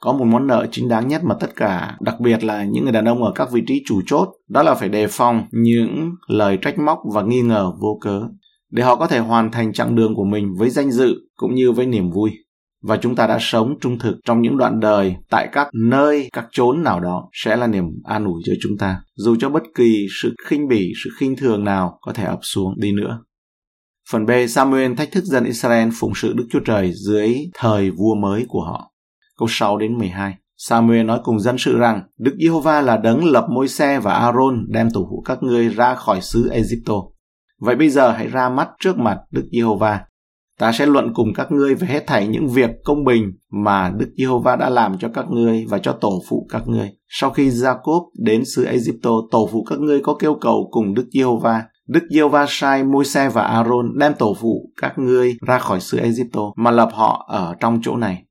Có 0.00 0.12
một 0.12 0.24
món 0.24 0.46
nợ 0.46 0.66
chính 0.70 0.88
đáng 0.88 1.08
nhất 1.08 1.24
mà 1.24 1.34
tất 1.40 1.56
cả, 1.56 1.96
đặc 2.00 2.20
biệt 2.20 2.44
là 2.44 2.64
những 2.64 2.84
người 2.84 2.92
đàn 2.92 3.04
ông 3.04 3.24
ở 3.24 3.32
các 3.34 3.50
vị 3.52 3.62
trí 3.66 3.82
chủ 3.86 4.00
chốt, 4.06 4.28
đó 4.48 4.62
là 4.62 4.74
phải 4.74 4.88
đề 4.88 5.06
phòng 5.06 5.46
những 5.52 6.10
lời 6.28 6.58
trách 6.62 6.78
móc 6.78 6.98
và 7.14 7.22
nghi 7.22 7.42
ngờ 7.42 7.72
vô 7.80 7.98
cớ, 8.00 8.22
để 8.70 8.82
họ 8.82 8.96
có 8.96 9.06
thể 9.06 9.18
hoàn 9.18 9.50
thành 9.50 9.72
chặng 9.72 9.94
đường 9.94 10.14
của 10.14 10.24
mình 10.24 10.54
với 10.58 10.70
danh 10.70 10.90
dự 10.90 11.14
cũng 11.36 11.54
như 11.54 11.72
với 11.72 11.86
niềm 11.86 12.10
vui 12.10 12.30
và 12.82 12.96
chúng 12.96 13.16
ta 13.16 13.26
đã 13.26 13.38
sống 13.40 13.74
trung 13.80 13.98
thực 13.98 14.16
trong 14.24 14.42
những 14.42 14.56
đoạn 14.56 14.80
đời 14.80 15.16
tại 15.30 15.48
các 15.52 15.68
nơi, 15.72 16.28
các 16.32 16.46
chốn 16.50 16.82
nào 16.82 17.00
đó 17.00 17.28
sẽ 17.32 17.56
là 17.56 17.66
niềm 17.66 17.84
an 18.04 18.24
ủi 18.24 18.42
cho 18.44 18.52
chúng 18.62 18.78
ta, 18.78 19.00
dù 19.14 19.36
cho 19.40 19.50
bất 19.50 19.62
kỳ 19.74 20.06
sự 20.22 20.34
khinh 20.46 20.68
bỉ, 20.68 20.92
sự 21.04 21.10
khinh 21.18 21.36
thường 21.36 21.64
nào 21.64 21.98
có 22.00 22.12
thể 22.12 22.24
ập 22.24 22.38
xuống 22.42 22.74
đi 22.80 22.92
nữa. 22.92 23.18
Phần 24.10 24.26
B, 24.26 24.30
Samuel 24.48 24.94
thách 24.94 25.12
thức 25.12 25.24
dân 25.24 25.44
Israel 25.44 25.88
phụng 25.94 26.12
sự 26.14 26.32
Đức 26.32 26.46
Chúa 26.50 26.60
Trời 26.60 26.92
dưới 26.94 27.36
thời 27.54 27.90
vua 27.90 28.14
mới 28.14 28.44
của 28.48 28.64
họ. 28.64 28.92
Câu 29.38 29.48
6 29.50 29.78
đến 29.78 29.98
12. 29.98 30.34
Samuel 30.56 31.02
nói 31.02 31.20
cùng 31.24 31.40
dân 31.40 31.58
sự 31.58 31.78
rằng 31.78 32.02
Đức 32.18 32.34
Giê-hô-va 32.40 32.80
là 32.80 32.96
đấng 32.96 33.24
lập 33.24 33.46
môi 33.50 33.68
xe 33.68 34.00
và 34.00 34.14
Aaron 34.14 34.66
đem 34.68 34.90
tù 34.90 35.00
hữu 35.00 35.22
các 35.24 35.42
ngươi 35.42 35.68
ra 35.68 35.94
khỏi 35.94 36.20
xứ 36.20 36.48
Egypto. 36.50 36.94
Vậy 37.60 37.76
bây 37.76 37.90
giờ 37.90 38.12
hãy 38.12 38.28
ra 38.28 38.48
mắt 38.48 38.68
trước 38.80 38.98
mặt 38.98 39.18
Đức 39.30 39.48
Giê-hô-va 39.52 40.00
Ta 40.62 40.72
sẽ 40.72 40.86
luận 40.86 41.12
cùng 41.14 41.28
các 41.34 41.52
ngươi 41.52 41.74
về 41.74 41.88
hết 41.88 42.06
thảy 42.06 42.26
những 42.26 42.48
việc 42.48 42.70
công 42.84 43.04
bình 43.04 43.32
mà 43.50 43.92
Đức 43.96 44.06
Giê-hô-va 44.18 44.56
đã 44.56 44.70
làm 44.70 44.98
cho 44.98 45.08
các 45.14 45.24
ngươi 45.30 45.66
và 45.68 45.78
cho 45.78 45.92
tổ 45.92 46.22
phụ 46.28 46.46
các 46.50 46.62
ngươi. 46.66 46.90
Sau 47.08 47.30
khi 47.30 47.48
Jacob 47.48 48.04
đến 48.18 48.44
xứ 48.44 48.64
Egypto, 48.64 49.10
tổ 49.30 49.48
phụ 49.52 49.64
các 49.70 49.78
ngươi 49.78 50.00
có 50.00 50.14
kêu 50.14 50.34
cầu 50.40 50.68
cùng 50.70 50.94
Đức 50.94 51.08
Giê-hô-va. 51.12 51.62
Đức 51.88 52.00
Giê-hô-va 52.10 52.46
sai 52.48 52.84
Môi-se 52.84 53.28
và 53.28 53.42
Aaron 53.42 53.98
đem 53.98 54.14
tổ 54.14 54.36
phụ 54.40 54.70
các 54.82 54.98
ngươi 54.98 55.36
ra 55.46 55.58
khỏi 55.58 55.80
xứ 55.80 55.98
Egypto 55.98 56.40
mà 56.56 56.70
lập 56.70 56.88
họ 56.92 57.26
ở 57.28 57.54
trong 57.60 57.80
chỗ 57.82 57.96
này. 57.96 58.24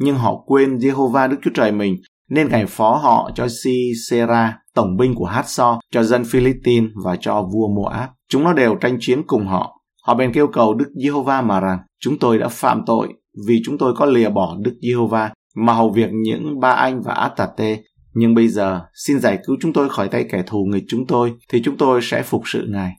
Nhưng 0.00 0.16
họ 0.16 0.36
quên 0.46 0.78
Giê-hô-va 0.78 1.26
Đức 1.26 1.36
Chúa 1.42 1.50
Trời 1.54 1.72
mình 1.72 1.96
nên 2.30 2.48
ngài 2.48 2.66
phó 2.66 2.96
họ 2.96 3.30
cho 3.34 3.46
Sisera, 3.48 4.58
tổng 4.74 4.96
binh 4.96 5.14
của 5.14 5.24
Hát-so, 5.24 5.80
cho 5.92 6.02
dân 6.02 6.24
Philippines 6.24 6.90
và 7.04 7.16
cho 7.20 7.42
vua 7.42 7.68
Moab. 7.76 8.08
Chúng 8.28 8.44
nó 8.44 8.52
đều 8.52 8.74
tranh 8.74 8.96
chiến 9.00 9.22
cùng 9.26 9.46
họ 9.46 9.77
Họ 10.08 10.14
bèn 10.14 10.32
kêu 10.32 10.46
cầu 10.46 10.74
Đức 10.74 10.88
Giê-hô-va 11.02 11.42
mà 11.42 11.60
rằng, 11.60 11.78
chúng 12.00 12.18
tôi 12.18 12.38
đã 12.38 12.48
phạm 12.48 12.82
tội 12.86 13.08
vì 13.46 13.60
chúng 13.64 13.78
tôi 13.78 13.94
có 13.96 14.06
lìa 14.06 14.28
bỏ 14.28 14.56
Đức 14.60 14.74
Giê-hô-va 14.82 15.32
mà 15.56 15.72
hầu 15.72 15.90
việc 15.90 16.10
những 16.12 16.60
ba 16.60 16.70
anh 16.70 17.02
và 17.02 17.14
át 17.14 17.32
tê. 17.56 17.82
Nhưng 18.14 18.34
bây 18.34 18.48
giờ, 18.48 18.80
xin 18.94 19.20
giải 19.20 19.38
cứu 19.46 19.56
chúng 19.60 19.72
tôi 19.72 19.88
khỏi 19.88 20.08
tay 20.08 20.26
kẻ 20.30 20.42
thù 20.46 20.64
nghịch 20.64 20.84
chúng 20.88 21.06
tôi, 21.06 21.34
thì 21.48 21.62
chúng 21.64 21.76
tôi 21.76 22.00
sẽ 22.02 22.22
phục 22.22 22.42
sự 22.44 22.66
Ngài. 22.68 22.92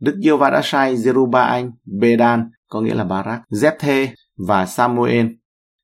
Đức 0.00 0.14
Giê-hô-va 0.24 0.50
đã 0.50 0.60
sai 0.64 0.96
Zeruba 0.96 1.46
anh, 1.46 1.70
Bedan, 2.00 2.50
có 2.68 2.80
nghĩa 2.80 2.94
là 2.94 3.04
Barak, 3.04 3.40
Zepthê 3.50 4.08
và 4.48 4.66
Samuel. 4.66 5.26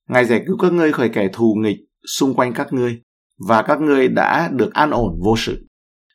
Ngài 0.09 0.25
giải 0.25 0.43
cứu 0.47 0.57
các 0.59 0.73
ngươi 0.73 0.93
khỏi 0.93 1.09
kẻ 1.09 1.29
thù 1.33 1.55
nghịch 1.59 1.79
xung 2.19 2.35
quanh 2.35 2.53
các 2.53 2.73
ngươi, 2.73 3.03
và 3.49 3.63
các 3.63 3.81
ngươi 3.81 4.09
đã 4.09 4.51
được 4.53 4.75
an 4.75 4.91
ổn 4.91 5.21
vô 5.25 5.35
sự. 5.37 5.67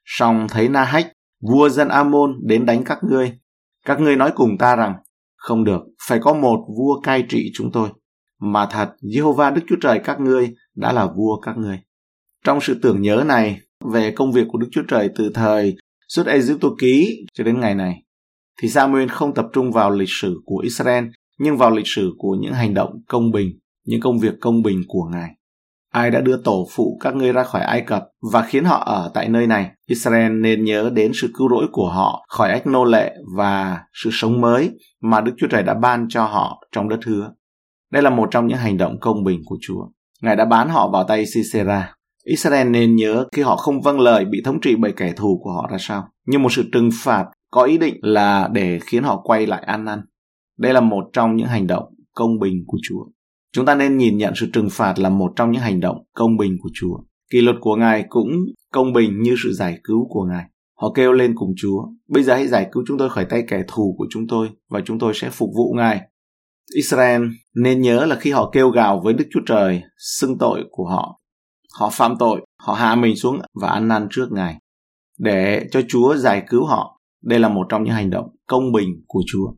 Song 0.06 0.48
thấy 0.50 0.70
Na 0.70 0.84
Hách, 0.84 1.08
vua 1.42 1.70
dân 1.70 1.88
Amon 1.88 2.34
đến 2.44 2.66
đánh 2.66 2.84
các 2.84 2.98
ngươi, 3.04 3.32
các 3.86 4.00
ngươi 4.00 4.16
nói 4.16 4.32
cùng 4.36 4.58
ta 4.58 4.76
rằng, 4.76 4.94
không 5.36 5.64
được, 5.64 5.82
phải 6.08 6.20
có 6.20 6.34
một 6.34 6.66
vua 6.78 7.02
cai 7.02 7.26
trị 7.30 7.52
chúng 7.54 7.72
tôi. 7.72 7.90
Mà 8.42 8.68
thật, 8.72 8.90
Jehovah 9.02 9.54
Đức 9.54 9.62
Chúa 9.68 9.76
Trời 9.82 10.00
các 10.04 10.20
ngươi 10.20 10.54
đã 10.76 10.92
là 10.94 11.08
vua 11.18 11.40
các 11.40 11.58
ngươi. 11.58 11.80
Trong 12.46 12.62
sự 12.62 12.80
tưởng 12.82 13.02
nhớ 13.02 13.24
này 13.28 13.60
về 13.94 14.12
công 14.12 14.32
việc 14.32 14.48
của 14.52 14.58
Đức 14.58 14.68
Chúa 14.72 14.84
Trời 14.88 15.10
từ 15.16 15.32
thời 15.34 15.76
xuất 16.08 16.28
Egypto 16.28 16.70
ký 16.80 17.26
cho 17.34 17.44
đến 17.44 17.60
ngày 17.60 17.76
này, 17.76 18.04
thì 18.62 18.70
Samuel 18.70 19.08
không 19.08 19.34
tập 19.34 19.46
trung 19.54 19.72
vào 19.72 19.92
lịch 19.92 20.10
sử 20.22 20.42
của 20.46 20.58
Israel, 20.58 21.06
nhưng 21.40 21.58
vào 21.58 21.72
lịch 21.72 21.88
sử 21.88 22.12
của 22.18 22.36
những 22.40 22.54
hành 22.54 22.74
động 22.74 22.90
công 23.08 23.32
bình, 23.32 23.50
những 23.86 24.02
công 24.02 24.20
việc 24.20 24.34
công 24.42 24.62
bình 24.62 24.82
của 24.88 25.10
Ngài 25.12 25.30
ai 25.94 26.12
đã 26.12 26.22
đưa 26.22 26.38
tổ 26.38 26.68
phụ 26.76 26.98
các 27.02 27.16
ngươi 27.16 27.32
ra 27.32 27.44
khỏi 27.44 27.62
Ai 27.62 27.82
Cập 27.82 28.04
và 28.32 28.42
khiến 28.42 28.64
họ 28.64 28.84
ở 28.86 29.12
tại 29.14 29.30
nơi 29.30 29.48
này. 29.48 29.72
Israel 29.88 30.32
nên 30.32 30.64
nhớ 30.64 30.92
đến 30.94 31.12
sự 31.22 31.32
cứu 31.34 31.50
rỗi 31.50 31.68
của 31.72 31.90
họ 31.90 32.26
khỏi 32.28 32.52
ách 32.52 32.68
nô 32.68 32.86
lệ 32.86 33.14
và 33.38 33.80
sự 34.04 34.10
sống 34.14 34.42
mới 34.42 34.72
mà 35.02 35.22
Đức 35.22 35.32
Chúa 35.38 35.48
Trời 35.48 35.64
đã 35.64 35.74
ban 35.74 36.06
cho 36.10 36.24
họ 36.24 36.64
trong 36.72 36.90
đất 36.90 37.00
hứa. 37.06 37.32
Đây 37.92 38.04
là 38.04 38.10
một 38.10 38.28
trong 38.32 38.48
những 38.48 38.58
hành 38.58 38.78
động 38.78 39.00
công 39.00 39.24
bình 39.24 39.42
của 39.46 39.58
Chúa. 39.62 39.86
Ngài 40.22 40.36
đã 40.36 40.46
bán 40.46 40.70
họ 40.70 40.90
vào 40.90 41.04
tay 41.04 41.26
Sisera. 41.26 41.96
Israel 42.26 42.70
nên 42.70 42.96
nhớ 42.96 43.26
khi 43.32 43.42
họ 43.42 43.56
không 43.56 43.82
vâng 43.82 44.00
lời 44.00 44.26
bị 44.26 44.42
thống 44.46 44.62
trị 44.62 44.76
bởi 44.76 44.94
kẻ 44.98 45.14
thù 45.16 45.40
của 45.44 45.52
họ 45.52 45.68
ra 45.72 45.78
sao. 45.80 46.08
Như 46.28 46.40
một 46.40 46.52
sự 46.52 46.64
trừng 46.72 46.90
phạt 47.04 47.26
có 47.52 47.64
ý 47.64 47.78
định 47.78 47.96
là 48.02 48.50
để 48.52 48.80
khiến 48.86 49.04
họ 49.04 49.22
quay 49.24 49.48
lại 49.48 49.64
ăn 49.64 49.86
năn. 49.86 50.02
Đây 50.58 50.74
là 50.74 50.82
một 50.82 51.04
trong 51.14 51.36
những 51.36 51.48
hành 51.48 51.68
động 51.68 51.84
công 52.16 52.40
bình 52.40 52.64
của 52.68 52.78
Chúa. 52.84 53.04
Chúng 53.54 53.66
ta 53.66 53.76
nên 53.76 53.98
nhìn 53.98 54.18
nhận 54.18 54.34
sự 54.36 54.48
trừng 54.54 54.70
phạt 54.72 55.00
là 55.00 55.10
một 55.10 55.34
trong 55.36 55.52
những 55.52 55.62
hành 55.62 55.80
động 55.80 55.98
công 56.14 56.38
bình 56.38 56.58
của 56.62 56.70
Chúa. 56.74 56.98
Kỷ 57.32 57.42
luật 57.42 57.56
của 57.62 57.76
Ngài 57.76 58.06
cũng 58.10 58.30
công 58.72 58.94
bình 58.94 59.22
như 59.22 59.36
sự 59.44 59.54
giải 59.54 59.80
cứu 59.84 60.08
của 60.10 60.24
Ngài. 60.24 60.44
Họ 60.82 60.92
kêu 60.96 61.12
lên 61.12 61.34
cùng 61.36 61.54
Chúa, 61.58 61.86
bây 62.08 62.24
giờ 62.24 62.34
hãy 62.34 62.48
giải 62.48 62.68
cứu 62.72 62.84
chúng 62.88 62.98
tôi 62.98 63.10
khỏi 63.10 63.26
tay 63.30 63.44
kẻ 63.48 63.64
thù 63.68 63.96
của 63.98 64.08
chúng 64.10 64.28
tôi 64.28 64.50
và 64.70 64.82
chúng 64.86 65.00
tôi 65.00 65.14
sẽ 65.16 65.30
phục 65.30 65.50
vụ 65.56 65.74
Ngài. 65.78 66.02
Israel 66.76 67.22
nên 67.56 67.82
nhớ 67.82 68.06
là 68.06 68.16
khi 68.16 68.32
họ 68.32 68.50
kêu 68.54 68.70
gào 68.70 69.02
với 69.04 69.14
Đức 69.14 69.26
Chúa 69.32 69.42
Trời 69.46 69.82
xưng 69.98 70.38
tội 70.38 70.64
của 70.72 70.86
họ, 70.86 71.20
họ 71.80 71.90
phạm 71.90 72.16
tội, 72.20 72.46
họ 72.60 72.74
hạ 72.74 72.96
mình 72.96 73.16
xuống 73.16 73.40
và 73.62 73.70
ăn 73.70 73.88
năn 73.88 74.08
trước 74.12 74.32
Ngài 74.32 74.60
để 75.20 75.68
cho 75.72 75.82
Chúa 75.88 76.16
giải 76.16 76.44
cứu 76.50 76.66
họ. 76.66 77.00
Đây 77.24 77.40
là 77.40 77.50
một 77.50 77.66
trong 77.70 77.84
những 77.84 77.94
hành 77.94 78.10
động 78.10 78.30
công 78.48 78.72
bình 78.72 78.90
của 79.08 79.22
Chúa. 79.28 79.54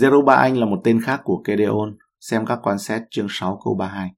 Zerubbabel 0.00 0.36
Anh 0.36 0.56
là 0.56 0.66
một 0.66 0.80
tên 0.84 1.00
khác 1.00 1.20
của 1.24 1.42
Kedeon 1.44 1.96
xem 2.20 2.46
các 2.46 2.58
quan 2.62 2.78
xét 2.78 3.02
chương 3.10 3.26
6 3.30 3.60
câu 3.64 3.74
32. 3.74 4.10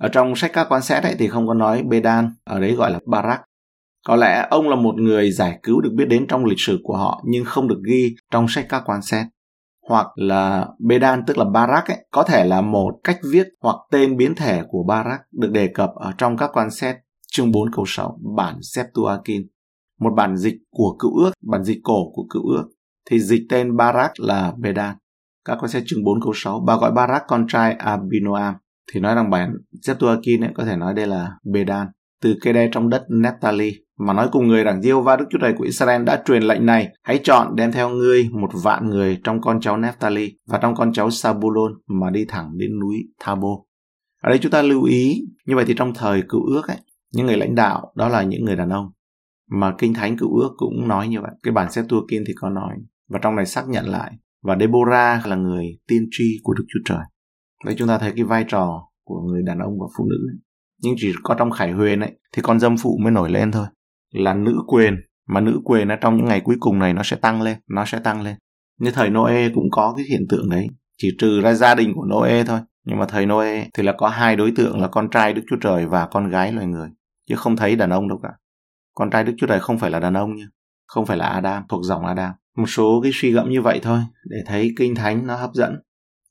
Ở 0.00 0.08
trong 0.08 0.36
sách 0.36 0.50
các 0.54 0.66
quan 0.68 0.82
xét 0.82 1.02
ấy 1.02 1.14
thì 1.18 1.28
không 1.28 1.46
có 1.46 1.54
nói 1.54 1.82
Bedan, 1.82 2.30
ở 2.44 2.60
đấy 2.60 2.74
gọi 2.74 2.90
là 2.90 2.98
Barak. 3.06 3.40
Có 4.06 4.16
lẽ 4.16 4.46
ông 4.50 4.68
là 4.68 4.76
một 4.76 4.94
người 4.94 5.30
giải 5.30 5.58
cứu 5.62 5.80
được 5.80 5.90
biết 5.94 6.04
đến 6.04 6.26
trong 6.28 6.44
lịch 6.44 6.60
sử 6.60 6.80
của 6.82 6.96
họ 6.96 7.22
nhưng 7.26 7.44
không 7.44 7.68
được 7.68 7.80
ghi 7.86 8.14
trong 8.30 8.46
sách 8.48 8.66
các 8.68 8.82
quan 8.86 9.02
xét. 9.02 9.26
Hoặc 9.88 10.06
là 10.14 10.66
Bedan 10.78 11.22
tức 11.26 11.38
là 11.38 11.44
Barak 11.44 11.84
ấy, 11.88 12.06
có 12.10 12.22
thể 12.22 12.44
là 12.44 12.60
một 12.60 13.00
cách 13.04 13.18
viết 13.30 13.46
hoặc 13.60 13.76
tên 13.90 14.16
biến 14.16 14.34
thể 14.34 14.62
của 14.68 14.84
Barak 14.88 15.20
được 15.32 15.50
đề 15.50 15.68
cập 15.74 15.90
ở 15.94 16.12
trong 16.18 16.36
các 16.36 16.50
quan 16.52 16.70
xét 16.70 16.96
chương 17.32 17.52
4 17.52 17.72
câu 17.72 17.84
6 17.88 18.18
bản 18.36 18.58
Septuagint. 18.62 19.46
Một 20.00 20.10
bản 20.16 20.36
dịch 20.36 20.56
của 20.70 20.96
cựu 20.98 21.16
ước, 21.16 21.32
bản 21.42 21.64
dịch 21.64 21.78
cổ 21.82 22.12
của 22.14 22.26
cựu 22.30 22.42
ước 22.48 22.64
thì 23.10 23.20
dịch 23.20 23.42
tên 23.48 23.76
Barak 23.76 24.10
là 24.16 24.52
Bedan. 24.58 24.96
Các 25.44 25.58
con 25.60 25.70
sẽ 25.70 25.82
chương 25.86 26.04
4 26.04 26.20
câu 26.20 26.32
6. 26.34 26.60
Bà 26.66 26.76
gọi 26.76 26.92
Barak 26.92 27.22
con 27.26 27.46
trai 27.48 27.72
Abinoam. 27.72 28.54
Thì 28.92 29.00
nói 29.00 29.14
rằng 29.14 29.30
bản 29.30 29.52
Zetuakin 29.86 30.42
ấy, 30.42 30.50
có 30.54 30.64
thể 30.64 30.76
nói 30.76 30.94
đây 30.94 31.06
là 31.06 31.30
Bedan. 31.52 31.86
Từ 32.22 32.34
cây 32.40 32.52
đe 32.52 32.68
trong 32.72 32.88
đất 32.88 33.04
Nephtali. 33.08 33.72
Mà 33.98 34.12
nói 34.12 34.28
cùng 34.32 34.48
người 34.48 34.64
rằng 34.64 34.82
Diêu 34.82 35.02
va 35.02 35.16
Đức 35.16 35.24
Chúa 35.30 35.38
Trời 35.40 35.52
của 35.58 35.64
Israel 35.64 36.04
đã 36.04 36.22
truyền 36.24 36.42
lệnh 36.42 36.66
này. 36.66 36.88
Hãy 37.02 37.20
chọn 37.24 37.56
đem 37.56 37.72
theo 37.72 37.90
ngươi 37.90 38.28
một 38.32 38.50
vạn 38.62 38.90
người 38.90 39.20
trong 39.24 39.40
con 39.40 39.60
cháu 39.60 39.76
Nephtali 39.76 40.32
và 40.48 40.58
trong 40.58 40.74
con 40.74 40.92
cháu 40.92 41.10
Sabulon 41.10 41.72
mà 41.86 42.10
đi 42.10 42.24
thẳng 42.28 42.50
đến 42.56 42.70
núi 42.80 42.96
Thabo. 43.20 43.48
ở 44.22 44.28
đây 44.28 44.38
chúng 44.38 44.52
ta 44.52 44.62
lưu 44.62 44.82
ý 44.82 45.22
như 45.46 45.56
vậy 45.56 45.64
thì 45.68 45.74
trong 45.76 45.94
thời 45.94 46.22
cựu 46.28 46.46
ước 46.46 46.68
ấy 46.68 46.76
những 47.14 47.26
người 47.26 47.36
lãnh 47.36 47.54
đạo 47.54 47.92
đó 47.96 48.08
là 48.08 48.22
những 48.22 48.44
người 48.44 48.56
đàn 48.56 48.70
ông 48.70 48.90
mà 49.50 49.74
kinh 49.78 49.94
thánh 49.94 50.18
cựu 50.18 50.40
ước 50.40 50.50
cũng 50.56 50.88
nói 50.88 51.08
như 51.08 51.20
vậy 51.20 51.30
cái 51.42 51.52
bản 51.52 51.72
Septuagint 51.72 52.24
thì 52.26 52.34
có 52.36 52.50
nói 52.50 52.76
và 53.08 53.18
trong 53.22 53.36
này 53.36 53.46
xác 53.46 53.68
nhận 53.68 53.88
lại 53.88 54.12
và 54.44 54.56
Deborah 54.60 55.26
là 55.26 55.36
người 55.36 55.78
tiên 55.88 56.08
tri 56.10 56.24
của 56.42 56.54
Đức 56.54 56.64
Chúa 56.68 56.80
Trời. 56.84 57.04
Đấy 57.64 57.74
chúng 57.78 57.88
ta 57.88 57.98
thấy 57.98 58.12
cái 58.16 58.24
vai 58.24 58.44
trò 58.48 58.88
của 59.04 59.20
người 59.20 59.42
đàn 59.42 59.58
ông 59.58 59.80
và 59.80 59.86
phụ 59.98 60.04
nữ 60.04 60.16
ấy. 60.32 60.38
nhưng 60.82 60.94
chỉ 60.96 61.12
có 61.22 61.34
trong 61.38 61.50
khải 61.50 61.72
huyền 61.72 62.00
ấy, 62.00 62.12
thì 62.32 62.42
con 62.42 62.60
dâm 62.60 62.76
phụ 62.76 62.98
mới 63.02 63.12
nổi 63.12 63.30
lên 63.30 63.52
thôi. 63.52 63.66
Là 64.12 64.34
nữ 64.34 64.54
quyền, 64.66 64.94
mà 65.28 65.40
nữ 65.40 65.60
quyền 65.64 65.88
ở 65.88 65.96
trong 65.96 66.16
những 66.16 66.26
ngày 66.26 66.40
cuối 66.40 66.56
cùng 66.60 66.78
này 66.78 66.94
nó 66.94 67.02
sẽ 67.02 67.16
tăng 67.16 67.42
lên, 67.42 67.58
nó 67.68 67.84
sẽ 67.84 67.98
tăng 67.98 68.22
lên. 68.22 68.36
Như 68.80 68.90
thời 68.90 69.10
Noe 69.10 69.48
cũng 69.54 69.70
có 69.70 69.94
cái 69.96 70.06
hiện 70.10 70.26
tượng 70.28 70.50
đấy. 70.50 70.66
Chỉ 70.98 71.10
trừ 71.18 71.40
ra 71.40 71.54
gia 71.54 71.74
đình 71.74 71.92
của 71.94 72.04
Noe 72.04 72.44
thôi. 72.44 72.60
Nhưng 72.84 72.98
mà 72.98 73.06
thời 73.06 73.26
Noe 73.26 73.66
thì 73.74 73.82
là 73.82 73.92
có 73.98 74.08
hai 74.08 74.36
đối 74.36 74.52
tượng 74.56 74.80
là 74.80 74.88
con 74.88 75.10
trai 75.10 75.32
Đức 75.32 75.42
Chúa 75.50 75.56
Trời 75.60 75.86
và 75.86 76.06
con 76.06 76.28
gái 76.28 76.52
loài 76.52 76.66
người. 76.66 76.88
Chứ 77.28 77.34
không 77.36 77.56
thấy 77.56 77.76
đàn 77.76 77.90
ông 77.90 78.08
đâu 78.08 78.20
cả. 78.22 78.28
Con 78.94 79.10
trai 79.10 79.24
Đức 79.24 79.32
Chúa 79.38 79.46
Trời 79.46 79.60
không 79.60 79.78
phải 79.78 79.90
là 79.90 80.00
đàn 80.00 80.14
ông 80.14 80.36
nha. 80.36 80.46
Không 80.86 81.06
phải 81.06 81.16
là 81.16 81.26
Adam, 81.26 81.62
thuộc 81.68 81.84
dòng 81.84 82.06
Adam 82.06 82.32
một 82.56 82.66
số 82.66 83.00
cái 83.02 83.12
suy 83.14 83.32
gẫm 83.32 83.50
như 83.50 83.62
vậy 83.62 83.80
thôi 83.82 84.00
để 84.24 84.36
thấy 84.46 84.72
kinh 84.76 84.94
thánh 84.94 85.26
nó 85.26 85.36
hấp 85.36 85.50
dẫn 85.54 85.74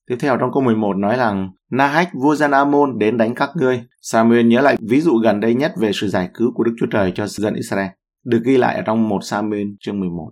Tiếp 0.09 0.15
theo 0.19 0.37
trong 0.37 0.49
câu 0.53 0.63
11 0.63 0.97
nói 0.97 1.17
rằng 1.17 1.49
Nahach 1.71 2.09
vua 2.13 2.35
dân 2.35 2.51
Amon 2.51 2.99
đến 2.99 3.17
đánh 3.17 3.35
các 3.35 3.49
ngươi. 3.55 3.83
Samuel 4.01 4.45
nhớ 4.45 4.61
lại 4.61 4.77
ví 4.89 5.01
dụ 5.01 5.17
gần 5.17 5.39
đây 5.39 5.53
nhất 5.53 5.73
về 5.77 5.91
sự 5.93 6.07
giải 6.07 6.29
cứu 6.33 6.51
của 6.55 6.63
Đức 6.63 6.71
Chúa 6.79 6.85
Trời 6.91 7.11
cho 7.15 7.27
dân 7.27 7.53
Israel, 7.53 7.87
được 8.25 8.41
ghi 8.45 8.57
lại 8.57 8.75
ở 8.75 8.81
trong 8.85 9.09
1 9.09 9.19
Samuel 9.23 9.67
chương 9.79 9.99
11. 9.99 10.31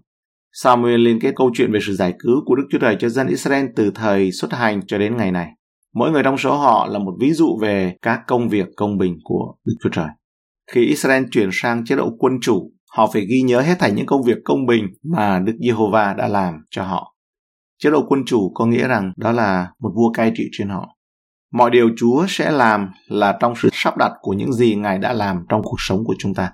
Samuel 0.54 1.00
liên 1.02 1.20
kết 1.20 1.34
câu 1.36 1.52
chuyện 1.54 1.72
về 1.72 1.80
sự 1.86 1.94
giải 1.94 2.14
cứu 2.20 2.36
của 2.46 2.56
Đức 2.56 2.64
Chúa 2.72 2.78
Trời 2.78 2.98
cho 3.00 3.10
dân 3.10 3.28
Israel 3.28 3.66
từ 3.76 3.92
thời 3.96 4.32
xuất 4.32 4.54
hành 4.54 4.82
cho 4.88 4.98
đến 4.98 5.18
ngày 5.18 5.32
này. 5.32 5.48
Mỗi 5.94 6.12
người 6.12 6.24
trong 6.24 6.38
số 6.38 6.58
họ 6.58 6.88
là 6.88 7.00
một 7.00 7.14
ví 7.20 7.32
dụ 7.32 7.58
về 7.62 7.96
các 8.02 8.20
công 8.28 8.50
việc 8.50 8.68
công 8.76 8.98
bình 8.98 9.18
của 9.24 9.56
Đức 9.66 9.74
Chúa 9.84 9.90
Trời. 9.90 10.08
Khi 10.72 10.86
Israel 10.86 11.24
chuyển 11.32 11.50
sang 11.52 11.86
chế 11.86 11.96
độ 11.96 12.10
quân 12.20 12.34
chủ, 12.42 12.72
họ 12.96 13.10
phải 13.14 13.26
ghi 13.26 13.42
nhớ 13.42 13.62
hết 13.62 13.76
thảy 13.80 13.92
những 13.92 14.06
công 14.06 14.24
việc 14.24 14.38
công 14.46 14.66
bình 14.66 14.86
mà 15.04 15.40
Đức 15.40 15.54
Giê-hô-va 15.60 16.14
đã 16.14 16.28
làm 16.28 16.54
cho 16.70 16.84
họ. 16.84 17.16
Chế 17.80 17.90
độ 17.90 18.06
quân 18.08 18.24
chủ 18.26 18.52
có 18.54 18.66
nghĩa 18.66 18.88
rằng 18.88 19.14
đó 19.18 19.32
là 19.32 19.68
một 19.80 19.92
vua 19.96 20.12
cai 20.14 20.32
trị 20.36 20.44
trên 20.52 20.70
họ. 20.70 20.98
Mọi 21.54 21.70
điều 21.70 21.90
Chúa 21.98 22.26
sẽ 22.30 22.52
làm 22.52 22.90
là 23.08 23.38
trong 23.40 23.54
sự 23.56 23.70
sắp 23.74 23.98
đặt 23.98 24.12
của 24.22 24.34
những 24.34 24.54
gì 24.54 24.76
Ngài 24.76 24.98
đã 24.98 25.14
làm 25.14 25.46
trong 25.50 25.62
cuộc 25.64 25.78
sống 25.80 26.04
của 26.06 26.16
chúng 26.20 26.34
ta. 26.34 26.52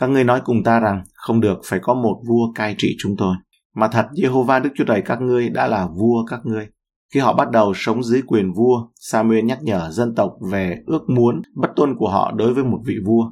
Các 0.00 0.10
ngươi 0.10 0.24
nói 0.24 0.40
cùng 0.44 0.62
ta 0.64 0.80
rằng 0.80 1.02
không 1.14 1.40
được 1.40 1.58
phải 1.64 1.78
có 1.82 1.94
một 1.94 2.22
vua 2.28 2.52
cai 2.54 2.74
trị 2.78 2.96
chúng 2.98 3.16
tôi. 3.18 3.36
Mà 3.74 3.88
thật 3.88 4.06
Jehovah 4.12 4.62
Đức 4.62 4.70
Chúa 4.76 4.84
Trời 4.84 5.02
các 5.04 5.20
ngươi 5.20 5.50
đã 5.50 5.66
là 5.66 5.86
vua 5.86 6.24
các 6.24 6.40
ngươi. 6.44 6.66
Khi 7.14 7.20
họ 7.20 7.32
bắt 7.34 7.50
đầu 7.50 7.72
sống 7.74 8.02
dưới 8.02 8.22
quyền 8.26 8.52
vua, 8.52 8.88
Samuel 8.94 9.44
nhắc 9.44 9.58
nhở 9.62 9.90
dân 9.90 10.14
tộc 10.14 10.32
về 10.52 10.76
ước 10.86 11.08
muốn 11.08 11.42
bất 11.54 11.68
tuân 11.76 11.96
của 11.96 12.08
họ 12.08 12.32
đối 12.32 12.54
với 12.54 12.64
một 12.64 12.78
vị 12.86 12.94
vua. 13.06 13.30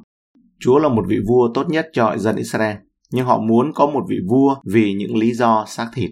Chúa 0.59 0.79
là 0.79 0.89
một 0.89 1.05
vị 1.07 1.17
vua 1.27 1.49
tốt 1.53 1.69
nhất 1.69 1.87
cho 1.93 2.17
dân 2.17 2.35
Israel, 2.35 2.75
nhưng 3.11 3.25
họ 3.25 3.39
muốn 3.39 3.71
có 3.73 3.85
một 3.85 4.03
vị 4.09 4.17
vua 4.29 4.55
vì 4.65 4.93
những 4.93 5.15
lý 5.15 5.33
do 5.33 5.65
xác 5.67 5.89
thịt. 5.93 6.11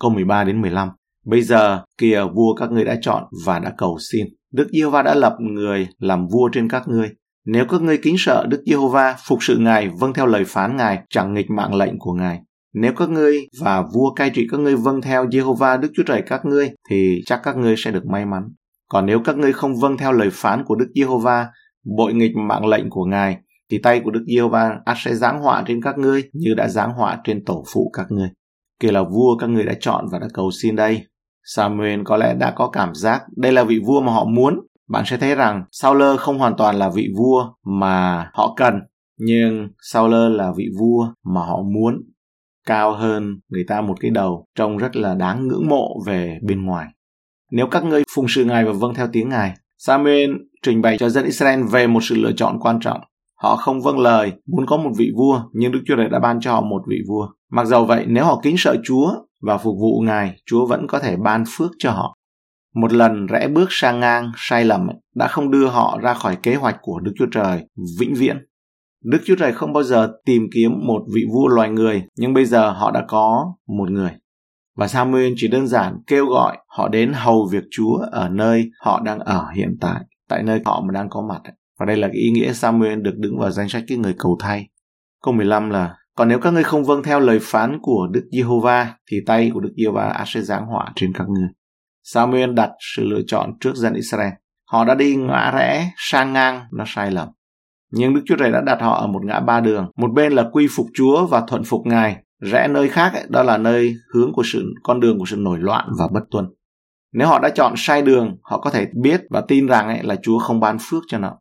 Câu 0.00 0.10
13 0.10 0.44
đến 0.44 0.60
15 0.60 0.88
Bây 1.26 1.42
giờ, 1.42 1.82
kìa 1.98 2.22
vua 2.34 2.54
các 2.54 2.70
ngươi 2.70 2.84
đã 2.84 2.96
chọn 3.02 3.24
và 3.46 3.58
đã 3.58 3.72
cầu 3.78 3.98
xin. 4.12 4.26
Đức 4.52 4.68
Giê-hô-va 4.72 5.02
đã 5.02 5.14
lập 5.14 5.36
người 5.40 5.88
làm 5.98 6.26
vua 6.28 6.48
trên 6.52 6.68
các 6.68 6.88
ngươi. 6.88 7.10
Nếu 7.46 7.64
các 7.66 7.82
ngươi 7.82 7.98
kính 7.98 8.14
sợ 8.18 8.46
Đức 8.48 8.62
Giê-hô-va, 8.66 9.16
phục 9.26 9.38
sự 9.42 9.58
Ngài, 9.58 9.88
vâng 9.88 10.12
theo 10.12 10.26
lời 10.26 10.44
phán 10.46 10.76
Ngài, 10.76 10.98
chẳng 11.10 11.34
nghịch 11.34 11.50
mạng 11.50 11.74
lệnh 11.74 11.98
của 11.98 12.12
Ngài. 12.12 12.40
Nếu 12.74 12.92
các 12.96 13.08
ngươi 13.10 13.48
và 13.60 13.82
vua 13.94 14.14
cai 14.14 14.30
trị 14.30 14.46
các 14.50 14.60
ngươi 14.60 14.76
vâng 14.76 15.00
theo 15.00 15.26
Giê-hova, 15.26 15.80
Đức 15.80 15.88
Chúa 15.94 16.02
Trời 16.06 16.22
các 16.26 16.44
ngươi, 16.44 16.70
thì 16.90 17.22
chắc 17.26 17.40
các 17.42 17.56
ngươi 17.56 17.74
sẽ 17.78 17.90
được 17.90 18.06
may 18.06 18.26
mắn. 18.26 18.42
Còn 18.88 19.06
nếu 19.06 19.20
các 19.24 19.36
ngươi 19.36 19.52
không 19.52 19.76
vâng 19.80 19.96
theo 19.96 20.12
lời 20.12 20.28
phán 20.32 20.64
của 20.64 20.74
Đức 20.74 20.88
Giê-hô-va, 20.94 21.46
bội 21.96 22.14
nghịch 22.14 22.36
mạng 22.36 22.66
lệnh 22.66 22.90
của 22.90 23.04
Ngài, 23.04 23.36
thì 23.70 23.78
tay 23.78 24.00
của 24.00 24.10
Đức 24.10 24.24
Giê-hô-va 24.26 24.80
ắt 24.84 24.96
sẽ 25.00 25.14
giáng 25.14 25.40
họa 25.40 25.62
trên 25.66 25.82
các 25.82 25.98
ngươi 25.98 26.22
như 26.32 26.54
đã 26.54 26.68
giáng 26.68 26.92
họa 26.92 27.18
trên 27.24 27.44
tổ 27.44 27.64
phụ 27.74 27.90
các 27.92 28.06
ngươi. 28.10 28.28
Kể 28.80 28.92
là 28.92 29.02
vua 29.02 29.36
các 29.36 29.50
ngươi 29.50 29.64
đã 29.64 29.74
chọn 29.80 30.06
và 30.12 30.18
đã 30.18 30.26
cầu 30.34 30.50
xin 30.50 30.76
đây. 30.76 31.06
Samuel 31.44 32.00
có 32.04 32.16
lẽ 32.16 32.34
đã 32.34 32.52
có 32.56 32.70
cảm 32.70 32.94
giác 32.94 33.22
đây 33.36 33.52
là 33.52 33.64
vị 33.64 33.80
vua 33.86 34.00
mà 34.00 34.12
họ 34.12 34.24
muốn. 34.24 34.60
Bạn 34.88 35.04
sẽ 35.06 35.16
thấy 35.16 35.34
rằng 35.34 35.64
Saul 35.72 36.02
không 36.18 36.38
hoàn 36.38 36.56
toàn 36.56 36.76
là 36.76 36.88
vị 36.88 37.08
vua 37.16 37.52
mà 37.80 38.30
họ 38.34 38.54
cần, 38.56 38.74
nhưng 39.18 39.68
Saul 39.92 40.14
là 40.36 40.52
vị 40.56 40.68
vua 40.78 41.06
mà 41.24 41.40
họ 41.40 41.62
muốn 41.62 41.94
cao 42.66 42.92
hơn 42.94 43.40
người 43.48 43.64
ta 43.68 43.80
một 43.80 43.94
cái 44.00 44.10
đầu, 44.10 44.46
trông 44.54 44.76
rất 44.76 44.96
là 44.96 45.14
đáng 45.14 45.48
ngưỡng 45.48 45.68
mộ 45.68 45.88
về 46.06 46.38
bên 46.42 46.64
ngoài. 46.64 46.86
Nếu 47.52 47.66
các 47.66 47.84
ngươi 47.84 48.02
phụng 48.14 48.26
sự 48.28 48.44
Ngài 48.44 48.64
và 48.64 48.72
vâng 48.72 48.94
theo 48.94 49.08
tiếng 49.12 49.28
Ngài, 49.28 49.54
Samuel 49.78 50.30
trình 50.62 50.82
bày 50.82 50.98
cho 50.98 51.08
dân 51.08 51.24
Israel 51.24 51.62
về 51.70 51.86
một 51.86 52.00
sự 52.02 52.14
lựa 52.14 52.32
chọn 52.32 52.58
quan 52.60 52.80
trọng. 52.80 53.00
Họ 53.42 53.56
không 53.56 53.80
vâng 53.80 53.98
lời, 53.98 54.32
muốn 54.46 54.66
có 54.66 54.76
một 54.76 54.90
vị 54.96 55.10
vua, 55.16 55.42
nhưng 55.52 55.72
Đức 55.72 55.80
Chúa 55.86 55.96
Trời 55.96 56.08
đã 56.08 56.18
ban 56.18 56.40
cho 56.40 56.52
họ 56.52 56.60
một 56.60 56.82
vị 56.88 56.96
vua. 57.08 57.28
Mặc 57.50 57.66
dầu 57.66 57.84
vậy, 57.84 58.04
nếu 58.08 58.24
họ 58.24 58.40
kính 58.42 58.54
sợ 58.58 58.76
Chúa 58.84 59.12
và 59.42 59.58
phục 59.58 59.76
vụ 59.80 60.00
Ngài, 60.00 60.36
Chúa 60.46 60.66
vẫn 60.66 60.86
có 60.86 60.98
thể 60.98 61.16
ban 61.16 61.44
phước 61.48 61.70
cho 61.78 61.90
họ. 61.90 62.16
Một 62.74 62.92
lần 62.92 63.26
rẽ 63.26 63.48
bước 63.48 63.66
sang 63.70 64.00
ngang, 64.00 64.32
sai 64.36 64.64
lầm 64.64 64.88
đã 65.14 65.28
không 65.28 65.50
đưa 65.50 65.66
họ 65.66 65.98
ra 66.02 66.14
khỏi 66.14 66.36
kế 66.42 66.54
hoạch 66.54 66.76
của 66.82 67.00
Đức 67.00 67.12
Chúa 67.18 67.26
Trời 67.32 67.66
vĩnh 67.98 68.14
viễn. 68.14 68.46
Đức 69.04 69.18
Chúa 69.24 69.36
Trời 69.38 69.52
không 69.52 69.72
bao 69.72 69.82
giờ 69.82 70.12
tìm 70.24 70.42
kiếm 70.54 70.70
một 70.86 71.02
vị 71.14 71.22
vua 71.32 71.48
loài 71.48 71.68
người, 71.68 72.02
nhưng 72.18 72.34
bây 72.34 72.44
giờ 72.44 72.70
họ 72.70 72.90
đã 72.90 73.04
có 73.08 73.52
một 73.68 73.90
người. 73.90 74.12
Và 74.76 74.88
Samuel 74.88 75.32
chỉ 75.36 75.48
đơn 75.48 75.66
giản 75.66 75.96
kêu 76.06 76.26
gọi 76.26 76.58
họ 76.68 76.88
đến 76.88 77.12
hầu 77.14 77.48
việc 77.52 77.64
Chúa 77.70 77.96
ở 78.10 78.28
nơi 78.28 78.70
họ 78.80 79.00
đang 79.04 79.18
ở 79.18 79.46
hiện 79.54 79.76
tại, 79.80 80.00
tại 80.28 80.42
nơi 80.42 80.60
họ 80.64 80.82
mà 80.86 80.92
đang 80.92 81.08
có 81.08 81.22
mặt. 81.22 81.40
Và 81.80 81.86
đây 81.86 81.96
là 81.96 82.08
cái 82.08 82.16
ý 82.16 82.30
nghĩa 82.30 82.52
Samuel 82.52 83.00
được 83.00 83.14
đứng 83.16 83.38
vào 83.38 83.50
danh 83.50 83.68
sách 83.68 83.82
cái 83.88 83.98
người 83.98 84.14
cầu 84.18 84.36
thay. 84.40 84.68
Câu 85.22 85.34
15 85.34 85.70
là 85.70 85.94
còn 86.16 86.28
nếu 86.28 86.38
các 86.38 86.52
ngươi 86.52 86.62
không 86.62 86.84
vâng 86.84 87.02
theo 87.02 87.20
lời 87.20 87.38
phán 87.42 87.78
của 87.82 88.08
Đức 88.12 88.28
Giê-hô-va, 88.32 88.94
thì 89.10 89.16
tay 89.26 89.50
của 89.54 89.60
Đức 89.60 89.72
Giê-hô-va 89.76 90.24
sẽ 90.26 90.40
giáng 90.40 90.66
họa 90.66 90.92
trên 90.96 91.12
các 91.12 91.26
ngươi. 91.28 91.48
Samuel 92.02 92.52
đặt 92.52 92.70
sự 92.94 93.04
lựa 93.04 93.20
chọn 93.26 93.52
trước 93.60 93.76
dân 93.76 93.94
Israel. 93.94 94.32
Họ 94.70 94.84
đã 94.84 94.94
đi 94.94 95.16
ngã 95.16 95.52
rẽ, 95.58 95.90
sang 95.96 96.32
ngang, 96.32 96.62
nó 96.72 96.84
sai 96.86 97.10
lầm. 97.10 97.28
Nhưng 97.92 98.14
Đức 98.14 98.20
Chúa 98.26 98.36
Trời 98.36 98.52
đã 98.52 98.60
đặt 98.60 98.80
họ 98.80 99.00
ở 99.00 99.06
một 99.06 99.24
ngã 99.24 99.40
ba 99.40 99.60
đường. 99.60 99.90
Một 99.96 100.12
bên 100.14 100.32
là 100.32 100.44
quy 100.52 100.66
phục 100.76 100.86
Chúa 100.94 101.26
và 101.26 101.40
thuận 101.48 101.64
phục 101.64 101.86
Ngài. 101.86 102.16
Rẽ 102.40 102.68
nơi 102.68 102.88
khác 102.88 103.12
ấy, 103.14 103.24
đó 103.28 103.42
là 103.42 103.58
nơi 103.58 103.94
hướng 104.14 104.32
của 104.32 104.42
sự 104.52 104.64
con 104.82 105.00
đường 105.00 105.18
của 105.18 105.26
sự 105.26 105.36
nổi 105.36 105.58
loạn 105.60 105.88
và 105.98 106.08
bất 106.12 106.22
tuân. 106.30 106.46
Nếu 107.12 107.28
họ 107.28 107.38
đã 107.38 107.48
chọn 107.48 107.74
sai 107.76 108.02
đường, 108.02 108.36
họ 108.42 108.60
có 108.60 108.70
thể 108.70 108.86
biết 109.02 109.20
và 109.30 109.40
tin 109.40 109.66
rằng 109.66 109.88
ấy 109.88 110.02
là 110.02 110.16
Chúa 110.22 110.38
không 110.38 110.60
ban 110.60 110.76
phước 110.80 111.02
cho 111.08 111.18
nó 111.18 111.36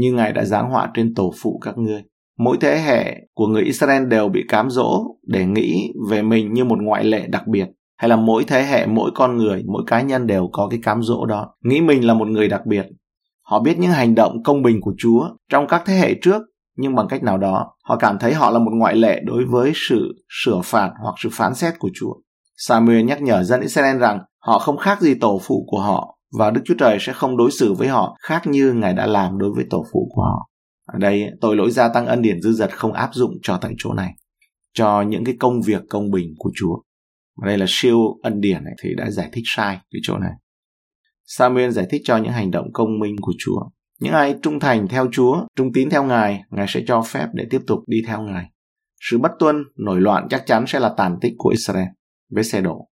nhưng 0.00 0.16
Ngài 0.16 0.32
đã 0.32 0.44
giáng 0.44 0.70
họa 0.70 0.90
trên 0.94 1.14
tổ 1.14 1.32
phụ 1.42 1.60
các 1.64 1.78
ngươi. 1.78 2.02
Mỗi 2.38 2.56
thế 2.60 2.78
hệ 2.78 3.16
của 3.34 3.46
người 3.46 3.62
Israel 3.62 4.06
đều 4.06 4.28
bị 4.28 4.44
cám 4.48 4.70
dỗ 4.70 5.04
để 5.26 5.46
nghĩ 5.46 5.92
về 6.10 6.22
mình 6.22 6.52
như 6.52 6.64
một 6.64 6.78
ngoại 6.82 7.04
lệ 7.04 7.26
đặc 7.26 7.46
biệt, 7.46 7.66
hay 7.96 8.08
là 8.08 8.16
mỗi 8.16 8.44
thế 8.44 8.62
hệ, 8.62 8.86
mỗi 8.86 9.10
con 9.14 9.36
người, 9.36 9.62
mỗi 9.66 9.82
cá 9.86 10.02
nhân 10.02 10.26
đều 10.26 10.48
có 10.52 10.68
cái 10.70 10.80
cám 10.82 11.02
dỗ 11.02 11.26
đó. 11.26 11.54
Nghĩ 11.64 11.80
mình 11.80 12.06
là 12.06 12.14
một 12.14 12.28
người 12.28 12.48
đặc 12.48 12.66
biệt. 12.66 12.86
Họ 13.42 13.60
biết 13.60 13.78
những 13.78 13.90
hành 13.90 14.14
động 14.14 14.42
công 14.42 14.62
bình 14.62 14.80
của 14.80 14.94
chúa 14.98 15.28
trong 15.50 15.66
các 15.66 15.82
thế 15.86 15.94
hệ 15.94 16.14
trước, 16.22 16.42
nhưng 16.76 16.94
bằng 16.94 17.08
cách 17.08 17.22
nào 17.22 17.38
đó, 17.38 17.72
họ 17.84 17.96
cảm 17.96 18.18
thấy 18.18 18.34
họ 18.34 18.50
là 18.50 18.58
một 18.58 18.72
ngoại 18.74 18.96
lệ 18.96 19.20
đối 19.24 19.44
với 19.44 19.72
sự 19.74 20.24
sửa 20.44 20.60
phạt 20.64 20.90
hoặc 21.02 21.14
sự 21.22 21.28
phán 21.32 21.54
xét 21.54 21.78
của 21.78 21.90
chúa. 21.94 22.14
Samuel 22.56 23.02
nhắc 23.02 23.22
nhở 23.22 23.42
dân 23.42 23.60
israel 23.60 23.98
rằng 23.98 24.18
họ 24.38 24.58
không 24.58 24.76
khác 24.76 25.00
gì 25.00 25.14
tổ 25.14 25.40
phụ 25.42 25.64
của 25.68 25.80
họ 25.80 26.17
và 26.38 26.50
đức 26.50 26.60
chúa 26.64 26.74
trời 26.78 26.98
sẽ 27.00 27.12
không 27.12 27.36
đối 27.36 27.50
xử 27.50 27.74
với 27.74 27.88
họ 27.88 28.16
khác 28.22 28.42
như 28.46 28.72
ngài 28.72 28.94
đã 28.94 29.06
làm 29.06 29.38
đối 29.38 29.50
với 29.54 29.64
tổ 29.70 29.84
phụ 29.92 30.08
của 30.14 30.22
họ 30.22 30.48
ở 30.92 30.98
đây 30.98 31.30
tội 31.40 31.56
lỗi 31.56 31.70
gia 31.70 31.88
tăng 31.88 32.06
ân 32.06 32.22
điển 32.22 32.42
dư 32.42 32.52
dật 32.52 32.76
không 32.76 32.92
áp 32.92 33.10
dụng 33.12 33.32
cho 33.42 33.58
tại 33.60 33.74
chỗ 33.78 33.94
này 33.94 34.14
cho 34.78 35.02
những 35.02 35.24
cái 35.24 35.36
công 35.38 35.62
việc 35.62 35.82
công 35.88 36.10
bình 36.10 36.34
của 36.38 36.50
Chúa. 36.54 36.74
Ở 37.42 37.46
đây 37.46 37.58
là 37.58 37.66
siêu 37.68 37.98
ân 38.22 38.40
điển 38.40 38.64
này 38.64 38.74
thì 38.82 38.94
đã 38.96 39.10
giải 39.10 39.28
thích 39.32 39.44
sai 39.44 39.78
cái 39.90 40.00
chỗ 40.02 40.18
này. 40.18 40.32
Samuel 41.26 41.70
giải 41.70 41.86
thích 41.90 42.00
cho 42.04 42.16
những 42.16 42.32
hành 42.32 42.50
động 42.50 42.72
công 42.72 42.98
minh 42.98 43.16
của 43.20 43.32
Chúa. 43.38 43.60
Những 44.00 44.12
ai 44.12 44.34
trung 44.42 44.60
thành 44.60 44.88
theo 44.88 45.08
Chúa, 45.12 45.46
trung 45.56 45.72
tín 45.72 45.90
theo 45.90 46.04
Ngài, 46.04 46.42
Ngài 46.50 46.66
sẽ 46.68 46.80
cho 46.86 47.02
phép 47.02 47.26
để 47.32 47.44
tiếp 47.50 47.60
tục 47.66 47.78
đi 47.86 47.96
theo 48.06 48.22
Ngài. 48.22 48.50
Sự 49.10 49.18
bất 49.18 49.30
tuân, 49.38 49.64
nổi 49.76 50.00
loạn 50.00 50.26
chắc 50.30 50.46
chắn 50.46 50.64
sẽ 50.66 50.80
là 50.80 50.94
tàn 50.96 51.18
tích 51.20 51.32
của 51.38 51.50
Israel 51.50 51.88
với 52.30 52.44
xe 52.44 52.60
đổ. 52.60 52.88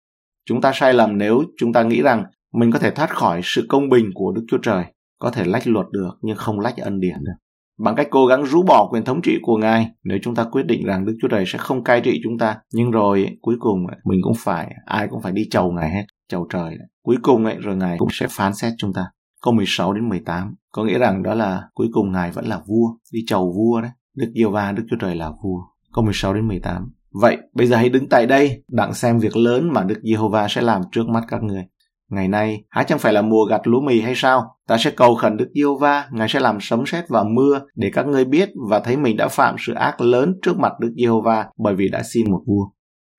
Chúng 0.46 0.60
ta 0.60 0.72
sai 0.74 0.94
lầm 0.94 1.18
nếu 1.18 1.42
chúng 1.58 1.72
ta 1.72 1.82
nghĩ 1.82 2.02
rằng 2.02 2.24
mình 2.54 2.72
có 2.72 2.78
thể 2.78 2.90
thoát 2.90 3.10
khỏi 3.10 3.40
sự 3.44 3.66
công 3.68 3.88
bình 3.88 4.10
của 4.14 4.32
Đức 4.32 4.44
Chúa 4.48 4.58
Trời, 4.62 4.84
có 5.18 5.30
thể 5.30 5.44
lách 5.44 5.66
luật 5.66 5.86
được 5.90 6.18
nhưng 6.22 6.36
không 6.36 6.60
lách 6.60 6.76
ân 6.76 7.00
điển 7.00 7.16
được 7.24 7.32
bằng 7.78 7.94
cách 7.96 8.06
cố 8.10 8.26
gắng 8.26 8.44
rũ 8.44 8.62
bỏ 8.62 8.88
quyền 8.92 9.04
thống 9.04 9.22
trị 9.22 9.38
của 9.42 9.56
Ngài 9.56 9.90
nếu 10.04 10.18
chúng 10.22 10.34
ta 10.34 10.44
quyết 10.44 10.66
định 10.66 10.84
rằng 10.86 11.06
Đức 11.06 11.16
Chúa 11.22 11.28
Trời 11.28 11.44
sẽ 11.46 11.58
không 11.58 11.84
cai 11.84 12.00
trị 12.00 12.20
chúng 12.24 12.38
ta. 12.38 12.56
Nhưng 12.72 12.90
rồi 12.90 13.38
cuối 13.40 13.56
cùng 13.60 13.86
mình 14.04 14.20
cũng 14.22 14.34
phải, 14.38 14.74
ai 14.84 15.08
cũng 15.10 15.22
phải 15.22 15.32
đi 15.32 15.48
chầu 15.50 15.72
Ngài 15.72 15.90
hết, 15.90 16.04
chầu 16.28 16.46
trời. 16.52 16.76
Cuối 17.02 17.16
cùng 17.22 17.44
ấy, 17.44 17.56
rồi 17.60 17.76
Ngài 17.76 17.98
cũng 17.98 18.08
sẽ 18.12 18.26
phán 18.30 18.54
xét 18.54 18.72
chúng 18.78 18.92
ta. 18.92 19.04
Câu 19.42 19.54
16 19.54 19.92
đến 19.92 20.08
18 20.08 20.54
có 20.72 20.84
nghĩa 20.84 20.98
rằng 20.98 21.22
đó 21.22 21.34
là 21.34 21.62
cuối 21.74 21.88
cùng 21.92 22.12
Ngài 22.12 22.30
vẫn 22.30 22.46
là 22.46 22.60
vua, 22.66 22.88
đi 23.12 23.20
chầu 23.26 23.52
vua 23.56 23.80
đấy. 23.80 23.90
Đức 24.16 24.30
Yêu 24.34 24.50
Va, 24.50 24.72
Đức 24.72 24.82
Chúa 24.90 24.96
Trời 25.00 25.14
là 25.14 25.30
vua. 25.42 25.60
Câu 25.92 26.04
16 26.04 26.34
đến 26.34 26.48
18 26.48 26.92
Vậy, 27.12 27.36
bây 27.54 27.66
giờ 27.66 27.76
hãy 27.76 27.88
đứng 27.88 28.08
tại 28.08 28.26
đây, 28.26 28.64
đặng 28.68 28.94
xem 28.94 29.18
việc 29.18 29.36
lớn 29.36 29.72
mà 29.72 29.84
Đức 29.84 30.00
Giê-hô-va 30.02 30.46
sẽ 30.48 30.60
làm 30.60 30.82
trước 30.92 31.08
mắt 31.08 31.24
các 31.28 31.42
người. 31.42 31.64
Ngày 32.10 32.28
nay, 32.28 32.64
há 32.70 32.82
chẳng 32.82 32.98
phải 32.98 33.12
là 33.12 33.22
mùa 33.22 33.44
gặt 33.50 33.60
lúa 33.64 33.80
mì 33.80 34.00
hay 34.00 34.12
sao? 34.16 34.56
Ta 34.68 34.78
sẽ 34.78 34.90
cầu 34.90 35.14
khẩn 35.14 35.36
Đức 35.36 35.48
Yêu 35.52 35.76
Va, 35.76 36.08
Ngài 36.12 36.28
sẽ 36.28 36.40
làm 36.40 36.58
sấm 36.60 36.86
sét 36.86 37.08
và 37.08 37.24
mưa 37.24 37.60
để 37.74 37.90
các 37.92 38.06
ngươi 38.06 38.24
biết 38.24 38.48
và 38.70 38.80
thấy 38.80 38.96
mình 38.96 39.16
đã 39.16 39.28
phạm 39.28 39.56
sự 39.58 39.72
ác 39.74 40.00
lớn 40.00 40.34
trước 40.42 40.58
mặt 40.58 40.72
Đức 40.80 40.94
Giê-hô-va 40.96 41.46
bởi 41.58 41.74
vì 41.74 41.88
đã 41.88 42.02
xin 42.02 42.30
một 42.30 42.42
vua. 42.46 42.64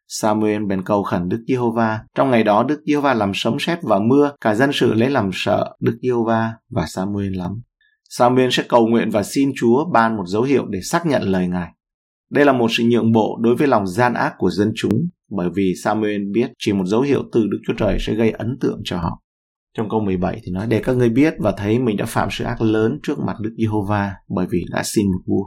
Samuel 0.07 0.65
bèn 0.65 0.83
cầu 0.83 1.03
khẩn 1.03 1.29
Đức 1.29 1.43
Giê-hô-va. 1.47 1.99
Trong 2.15 2.31
ngày 2.31 2.43
đó 2.43 2.63
Đức 2.63 2.81
Giê-hô-va 2.85 3.13
làm 3.13 3.31
sấm 3.35 3.57
sét 3.59 3.79
và 3.83 3.99
mưa, 3.99 4.31
cả 4.41 4.55
dân 4.55 4.69
sự 4.73 4.93
lấy 4.93 5.09
làm 5.09 5.29
sợ 5.33 5.75
Đức 5.79 5.97
Giê-hô-va 6.01 6.53
và 6.69 6.85
Samuel 6.87 7.35
lắm. 7.35 7.61
Samuel 8.09 8.49
sẽ 8.51 8.63
cầu 8.69 8.87
nguyện 8.87 9.09
và 9.09 9.23
xin 9.23 9.51
Chúa 9.55 9.85
ban 9.93 10.17
một 10.17 10.23
dấu 10.27 10.41
hiệu 10.41 10.65
để 10.69 10.79
xác 10.81 11.05
nhận 11.05 11.21
lời 11.21 11.47
Ngài. 11.47 11.71
Đây 12.31 12.45
là 12.45 12.53
một 12.53 12.67
sự 12.71 12.83
nhượng 12.83 13.11
bộ 13.11 13.39
đối 13.41 13.55
với 13.55 13.67
lòng 13.67 13.87
gian 13.87 14.13
ác 14.13 14.33
của 14.37 14.49
dân 14.49 14.71
chúng, 14.75 15.09
bởi 15.31 15.49
vì 15.55 15.73
Samuel 15.83 16.21
biết 16.33 16.51
chỉ 16.59 16.73
một 16.73 16.85
dấu 16.85 17.01
hiệu 17.01 17.23
từ 17.31 17.47
Đức 17.47 17.57
Chúa 17.67 17.73
Trời 17.73 17.97
sẽ 17.99 18.13
gây 18.13 18.31
ấn 18.31 18.57
tượng 18.61 18.81
cho 18.83 18.97
họ. 18.97 19.21
Trong 19.77 19.89
câu 19.89 19.99
17 19.99 20.39
thì 20.43 20.51
nói, 20.51 20.67
để 20.69 20.81
các 20.83 20.93
ngươi 20.93 21.09
biết 21.09 21.33
và 21.39 21.51
thấy 21.51 21.79
mình 21.79 21.97
đã 21.97 22.05
phạm 22.05 22.27
sự 22.31 22.45
ác 22.45 22.61
lớn 22.61 22.99
trước 23.03 23.19
mặt 23.19 23.35
Đức 23.41 23.55
Giê-hô-va 23.57 24.13
bởi 24.29 24.45
vì 24.49 24.65
đã 24.71 24.81
xin 24.83 25.05
một 25.05 25.21
vua. 25.25 25.43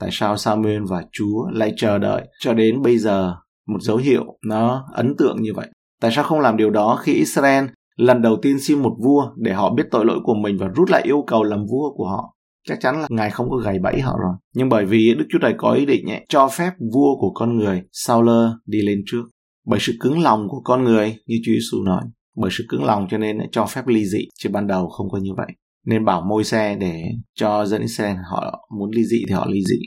Tại 0.00 0.10
sao 0.12 0.36
Samuel 0.36 0.82
và 0.88 1.04
Chúa 1.12 1.48
lại 1.52 1.72
chờ 1.76 1.98
đợi 1.98 2.28
cho 2.40 2.54
đến 2.54 2.82
bây 2.82 2.98
giờ 2.98 3.34
một 3.66 3.82
dấu 3.82 3.96
hiệu 3.96 4.24
nó 4.44 4.84
ấn 4.94 5.14
tượng 5.18 5.42
như 5.42 5.50
vậy? 5.54 5.68
Tại 6.00 6.10
sao 6.14 6.24
không 6.24 6.40
làm 6.40 6.56
điều 6.56 6.70
đó 6.70 7.00
khi 7.02 7.12
Israel 7.12 7.64
lần 7.96 8.22
đầu 8.22 8.36
tiên 8.42 8.60
xin 8.60 8.82
một 8.82 8.96
vua 9.04 9.22
để 9.36 9.52
họ 9.52 9.74
biết 9.74 9.84
tội 9.90 10.04
lỗi 10.04 10.18
của 10.24 10.34
mình 10.34 10.56
và 10.58 10.68
rút 10.68 10.90
lại 10.90 11.02
yêu 11.02 11.24
cầu 11.26 11.42
làm 11.42 11.66
vua 11.70 11.96
của 11.96 12.08
họ? 12.08 12.34
Chắc 12.68 12.80
chắn 12.80 13.00
là 13.00 13.06
ngài 13.10 13.30
không 13.30 13.50
có 13.50 13.56
gầy 13.56 13.78
bẫy 13.78 14.00
họ 14.00 14.16
rồi. 14.20 14.34
Nhưng 14.54 14.68
bởi 14.68 14.84
vì 14.84 15.14
đức 15.18 15.24
chúa 15.28 15.38
trời 15.42 15.54
có 15.58 15.72
ý 15.72 15.86
định 15.86 16.10
ấy, 16.10 16.26
cho 16.28 16.48
phép 16.48 16.70
vua 16.92 17.16
của 17.20 17.32
con 17.34 17.58
người 17.58 17.82
saul 17.92 18.28
đi 18.66 18.82
lên 18.82 19.02
trước. 19.06 19.22
Bởi 19.66 19.80
sự 19.80 19.92
cứng 20.00 20.22
lòng 20.22 20.48
của 20.48 20.60
con 20.64 20.84
người 20.84 21.16
như 21.26 21.36
chúa 21.44 21.52
giêsu 21.52 21.82
nói 21.82 22.02
bởi 22.40 22.50
sự 22.52 22.64
cứng 22.68 22.84
lòng 22.84 23.06
cho 23.10 23.18
nên 23.18 23.38
cho 23.52 23.66
phép 23.66 23.86
ly 23.86 24.04
dị 24.06 24.28
chứ 24.38 24.50
ban 24.52 24.66
đầu 24.66 24.88
không 24.88 25.10
có 25.10 25.18
như 25.18 25.30
vậy. 25.36 25.46
Nên 25.86 26.04
bảo 26.04 26.22
môi 26.28 26.44
xe 26.44 26.76
để 26.80 27.02
cho 27.34 27.66
dân 27.66 27.80
Israel 27.80 28.16
họ 28.30 28.68
muốn 28.78 28.90
ly 28.90 29.04
dị 29.04 29.24
thì 29.28 29.34
họ 29.34 29.46
ly 29.50 29.60
dị. 29.64 29.78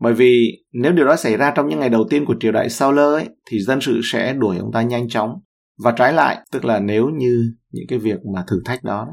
Bởi 0.00 0.14
vì 0.14 0.64
nếu 0.72 0.92
điều 0.92 1.06
đó 1.06 1.16
xảy 1.16 1.36
ra 1.36 1.52
trong 1.56 1.68
những 1.68 1.80
ngày 1.80 1.88
đầu 1.88 2.04
tiên 2.10 2.24
của 2.24 2.34
triều 2.40 2.52
đại 2.52 2.70
saul 2.70 2.98
ấy, 2.98 3.28
thì 3.50 3.60
dân 3.60 3.80
sự 3.80 4.00
sẽ 4.04 4.32
đuổi 4.32 4.58
ông 4.58 4.72
ta 4.72 4.82
nhanh 4.82 5.08
chóng. 5.08 5.30
Và 5.84 5.92
trái 5.92 6.12
lại 6.12 6.46
tức 6.52 6.64
là 6.64 6.80
nếu 6.80 7.08
như 7.08 7.52
những 7.72 7.86
cái 7.88 7.98
việc 7.98 8.18
mà 8.34 8.44
thử 8.48 8.60
thách 8.64 8.84
đó 8.84 9.06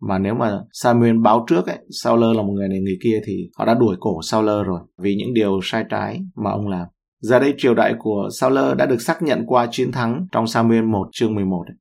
mà 0.00 0.18
nếu 0.18 0.34
mà 0.34 0.60
Samuel 0.72 1.16
báo 1.22 1.44
trước 1.48 1.66
ấy, 1.66 1.78
Sauler 2.02 2.36
là 2.36 2.42
một 2.42 2.52
người 2.52 2.68
này 2.68 2.78
người 2.80 2.98
kia 3.02 3.20
thì 3.26 3.50
họ 3.58 3.64
đã 3.64 3.74
đuổi 3.74 3.96
cổ 4.00 4.22
Sauler 4.22 4.66
rồi 4.66 4.80
vì 4.98 5.14
những 5.14 5.34
điều 5.34 5.60
sai 5.62 5.84
trái 5.90 6.20
mà 6.34 6.50
ông 6.50 6.68
làm. 6.68 6.86
Giờ 7.20 7.38
đây 7.38 7.54
triều 7.58 7.74
đại 7.74 7.94
của 7.98 8.28
Sauler 8.32 8.76
đã 8.76 8.86
được 8.86 9.02
xác 9.02 9.22
nhận 9.22 9.44
qua 9.46 9.68
chiến 9.70 9.92
thắng 9.92 10.26
trong 10.32 10.46
Samuel 10.46 10.84
1 10.84 11.08
chương 11.12 11.34
11 11.34 11.64
ấy, 11.66 11.76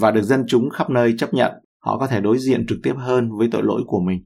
và 0.00 0.10
được 0.10 0.22
dân 0.22 0.44
chúng 0.48 0.70
khắp 0.70 0.90
nơi 0.90 1.14
chấp 1.18 1.34
nhận. 1.34 1.52
Họ 1.84 1.98
có 1.98 2.06
thể 2.06 2.20
đối 2.20 2.38
diện 2.38 2.66
trực 2.68 2.78
tiếp 2.82 2.94
hơn 2.96 3.30
với 3.38 3.48
tội 3.52 3.62
lỗi 3.62 3.82
của 3.86 4.00
mình. 4.00 4.24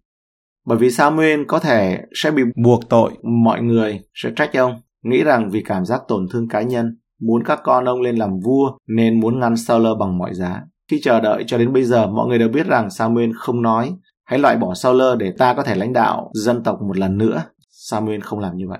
Bởi 0.66 0.78
vì 0.78 0.90
Samuel 0.90 1.40
có 1.48 1.58
thể 1.58 2.00
sẽ 2.14 2.30
bị 2.30 2.42
buộc 2.64 2.80
tội, 2.88 3.12
mọi 3.44 3.62
người 3.62 4.00
sẽ 4.14 4.30
trách 4.36 4.56
ông, 4.56 4.80
nghĩ 5.02 5.22
rằng 5.22 5.50
vì 5.50 5.62
cảm 5.62 5.84
giác 5.84 6.02
tổn 6.08 6.26
thương 6.32 6.48
cá 6.48 6.62
nhân, 6.62 6.98
muốn 7.20 7.44
các 7.44 7.60
con 7.64 7.84
ông 7.84 8.00
lên 8.00 8.16
làm 8.16 8.30
vua 8.44 8.78
nên 8.88 9.20
muốn 9.20 9.40
ngăn 9.40 9.56
Sauler 9.56 9.92
bằng 10.00 10.18
mọi 10.18 10.34
giá. 10.34 10.62
Khi 10.90 11.00
chờ 11.02 11.20
đợi 11.20 11.44
cho 11.46 11.58
đến 11.58 11.72
bây 11.72 11.84
giờ, 11.84 12.06
mọi 12.06 12.28
người 12.28 12.38
đều 12.38 12.48
biết 12.48 12.66
rằng 12.66 12.90
Samuel 12.90 13.30
không 13.34 13.62
nói, 13.62 13.92
hãy 14.24 14.38
loại 14.38 14.56
bỏ 14.56 14.74
Sauler 14.74 15.18
để 15.18 15.32
ta 15.38 15.54
có 15.54 15.62
thể 15.62 15.74
lãnh 15.74 15.92
đạo 15.92 16.30
dân 16.34 16.62
tộc 16.62 16.78
một 16.88 16.98
lần 16.98 17.18
nữa. 17.18 17.42
Samuel 17.70 18.20
không 18.20 18.38
làm 18.38 18.56
như 18.56 18.68
vậy. 18.68 18.78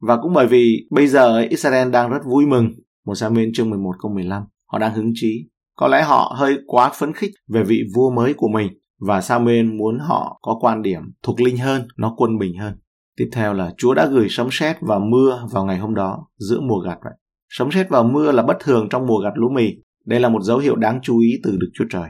Và 0.00 0.16
cũng 0.22 0.32
bởi 0.32 0.46
vì 0.46 0.86
bây 0.90 1.06
giờ 1.06 1.38
Israel 1.50 1.90
đang 1.90 2.10
rất 2.10 2.24
vui 2.24 2.46
mừng, 2.46 2.70
một 3.06 3.14
Samuel 3.14 3.48
chương 3.54 3.70
11 3.70 3.92
câu 4.02 4.12
15, 4.14 4.42
họ 4.66 4.78
đang 4.78 4.94
hứng 4.94 5.12
chí. 5.14 5.48
Có 5.76 5.88
lẽ 5.88 6.02
họ 6.02 6.34
hơi 6.38 6.56
quá 6.66 6.90
phấn 6.94 7.12
khích 7.12 7.30
về 7.48 7.62
vị 7.62 7.82
vua 7.94 8.10
mới 8.10 8.34
của 8.34 8.48
mình 8.48 8.72
và 9.00 9.20
Samuel 9.20 9.66
muốn 9.72 9.98
họ 9.98 10.38
có 10.42 10.58
quan 10.60 10.82
điểm 10.82 11.02
thuộc 11.22 11.40
linh 11.40 11.56
hơn, 11.56 11.86
nó 11.96 12.14
quân 12.16 12.38
bình 12.38 12.58
hơn. 12.58 12.74
Tiếp 13.16 13.28
theo 13.32 13.54
là 13.54 13.72
Chúa 13.76 13.94
đã 13.94 14.06
gửi 14.06 14.26
sấm 14.30 14.48
sét 14.50 14.76
và 14.80 14.98
mưa 14.98 15.46
vào 15.52 15.64
ngày 15.64 15.78
hôm 15.78 15.94
đó 15.94 16.26
giữa 16.38 16.60
mùa 16.60 16.78
gặt 16.78 16.98
vậy. 17.04 17.12
Sấm 17.48 17.70
sét 17.70 17.88
và 17.90 18.02
mưa 18.02 18.32
là 18.32 18.42
bất 18.42 18.56
thường 18.60 18.88
trong 18.88 19.06
mùa 19.06 19.18
gặt 19.18 19.32
lúa 19.34 19.48
mì 19.48 19.72
đây 20.04 20.20
là 20.20 20.28
một 20.28 20.42
dấu 20.42 20.58
hiệu 20.58 20.76
đáng 20.76 21.00
chú 21.02 21.18
ý 21.18 21.30
từ 21.42 21.56
Đức 21.60 21.68
Chúa 21.74 21.84
Trời. 21.90 22.08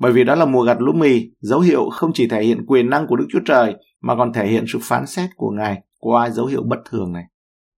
Bởi 0.00 0.12
vì 0.12 0.24
đó 0.24 0.34
là 0.34 0.44
mùa 0.44 0.62
gặt 0.62 0.76
lúa 0.80 0.92
mì, 0.92 1.30
dấu 1.40 1.60
hiệu 1.60 1.88
không 1.92 2.10
chỉ 2.14 2.28
thể 2.28 2.42
hiện 2.42 2.66
quyền 2.66 2.90
năng 2.90 3.06
của 3.06 3.16
Đức 3.16 3.26
Chúa 3.32 3.40
Trời 3.46 3.74
mà 4.02 4.16
còn 4.16 4.32
thể 4.32 4.46
hiện 4.46 4.64
sự 4.72 4.78
phán 4.82 5.06
xét 5.06 5.30
của 5.36 5.50
Ngài 5.50 5.82
qua 5.98 6.30
dấu 6.30 6.46
hiệu 6.46 6.62
bất 6.62 6.78
thường 6.90 7.12
này. 7.12 7.24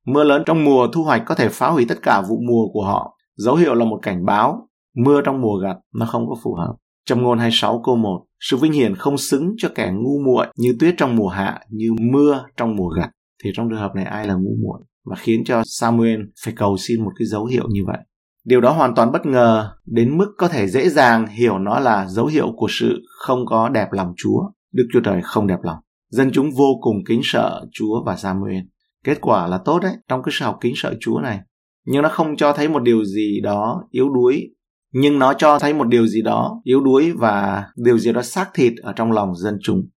Mưa 0.07 0.25
lớn 0.25 0.43
trong 0.47 0.65
mùa 0.65 0.87
thu 0.93 1.03
hoạch 1.03 1.23
có 1.27 1.35
thể 1.35 1.49
phá 1.49 1.69
hủy 1.69 1.85
tất 1.89 1.99
cả 2.03 2.23
vụ 2.29 2.41
mùa 2.49 2.69
của 2.73 2.85
họ. 2.85 3.19
Dấu 3.37 3.55
hiệu 3.55 3.75
là 3.75 3.85
một 3.85 3.99
cảnh 4.03 4.25
báo, 4.25 4.69
mưa 4.97 5.21
trong 5.25 5.41
mùa 5.41 5.57
gặt 5.57 5.77
nó 5.95 6.07
không 6.07 6.29
có 6.29 6.37
phù 6.43 6.55
hợp. 6.55 6.75
Trong 7.07 7.23
ngôn 7.23 7.39
26 7.39 7.83
câu 7.85 7.97
1, 7.97 8.25
sự 8.41 8.57
vinh 8.57 8.73
hiển 8.73 8.95
không 8.95 9.19
xứng 9.19 9.55
cho 9.57 9.69
kẻ 9.75 9.93
ngu 9.95 10.19
muội 10.25 10.47
như 10.57 10.77
tuyết 10.81 10.95
trong 10.99 11.17
mùa 11.17 11.29
hạ, 11.29 11.61
như 11.71 11.89
mưa 12.01 12.45
trong 12.57 12.77
mùa 12.77 12.89
gặt. 12.89 13.11
Thì 13.45 13.51
trong 13.55 13.71
trường 13.71 13.79
hợp 13.79 13.95
này 13.95 14.05
ai 14.05 14.27
là 14.27 14.35
ngu 14.35 14.57
muội 14.63 14.81
và 15.05 15.17
khiến 15.17 15.43
cho 15.45 15.63
Samuel 15.65 16.21
phải 16.45 16.55
cầu 16.57 16.77
xin 16.77 17.05
một 17.05 17.11
cái 17.19 17.27
dấu 17.27 17.45
hiệu 17.45 17.65
như 17.69 17.81
vậy. 17.87 17.99
Điều 18.45 18.61
đó 18.61 18.73
hoàn 18.73 18.95
toàn 18.95 19.13
bất 19.13 19.27
ngờ 19.27 19.71
đến 19.87 20.19
mức 20.19 20.35
có 20.39 20.49
thể 20.49 20.69
dễ 20.69 20.89
dàng 20.89 21.27
hiểu 21.27 21.59
nó 21.59 21.81
là 21.81 22.07
dấu 22.07 22.27
hiệu 22.27 22.53
của 22.57 22.69
sự 22.71 23.03
không 23.19 23.47
có 23.47 23.69
đẹp 23.69 23.93
lòng 23.93 24.13
Chúa. 24.17 24.41
Đức 24.73 24.85
Chúa 24.93 25.01
Trời 25.01 25.21
không 25.25 25.47
đẹp 25.47 25.59
lòng. 25.63 25.79
Dân 26.11 26.31
chúng 26.33 26.51
vô 26.51 26.79
cùng 26.81 26.97
kính 27.07 27.21
sợ 27.25 27.67
Chúa 27.73 28.05
và 28.07 28.17
Samuel. 28.17 28.63
Kết 29.05 29.19
quả 29.21 29.47
là 29.47 29.59
tốt 29.65 29.79
đấy 29.83 29.93
trong 30.09 30.23
cái 30.23 30.33
sự 30.39 30.45
học 30.45 30.59
kính 30.61 30.73
sợ 30.77 30.95
Chúa 31.01 31.21
này. 31.21 31.41
Nhưng 31.87 32.03
nó 32.03 32.09
không 32.09 32.37
cho 32.37 32.53
thấy 32.53 32.69
một 32.69 32.83
điều 32.83 33.05
gì 33.05 33.41
đó 33.43 33.83
yếu 33.91 34.11
đuối. 34.11 34.55
Nhưng 34.93 35.19
nó 35.19 35.35
cho 35.35 35.59
thấy 35.59 35.75
một 35.75 35.89
điều 35.89 36.07
gì 36.07 36.23
đó 36.23 36.61
yếu 36.65 36.81
đuối 36.81 37.13
và 37.13 37.65
điều 37.77 37.99
gì 37.99 38.13
đó 38.13 38.23
xác 38.23 38.51
thịt 38.55 38.73
ở 38.83 38.93
trong 38.93 39.13
lòng 39.13 39.35
dân 39.37 39.59
chúng. 39.63 39.89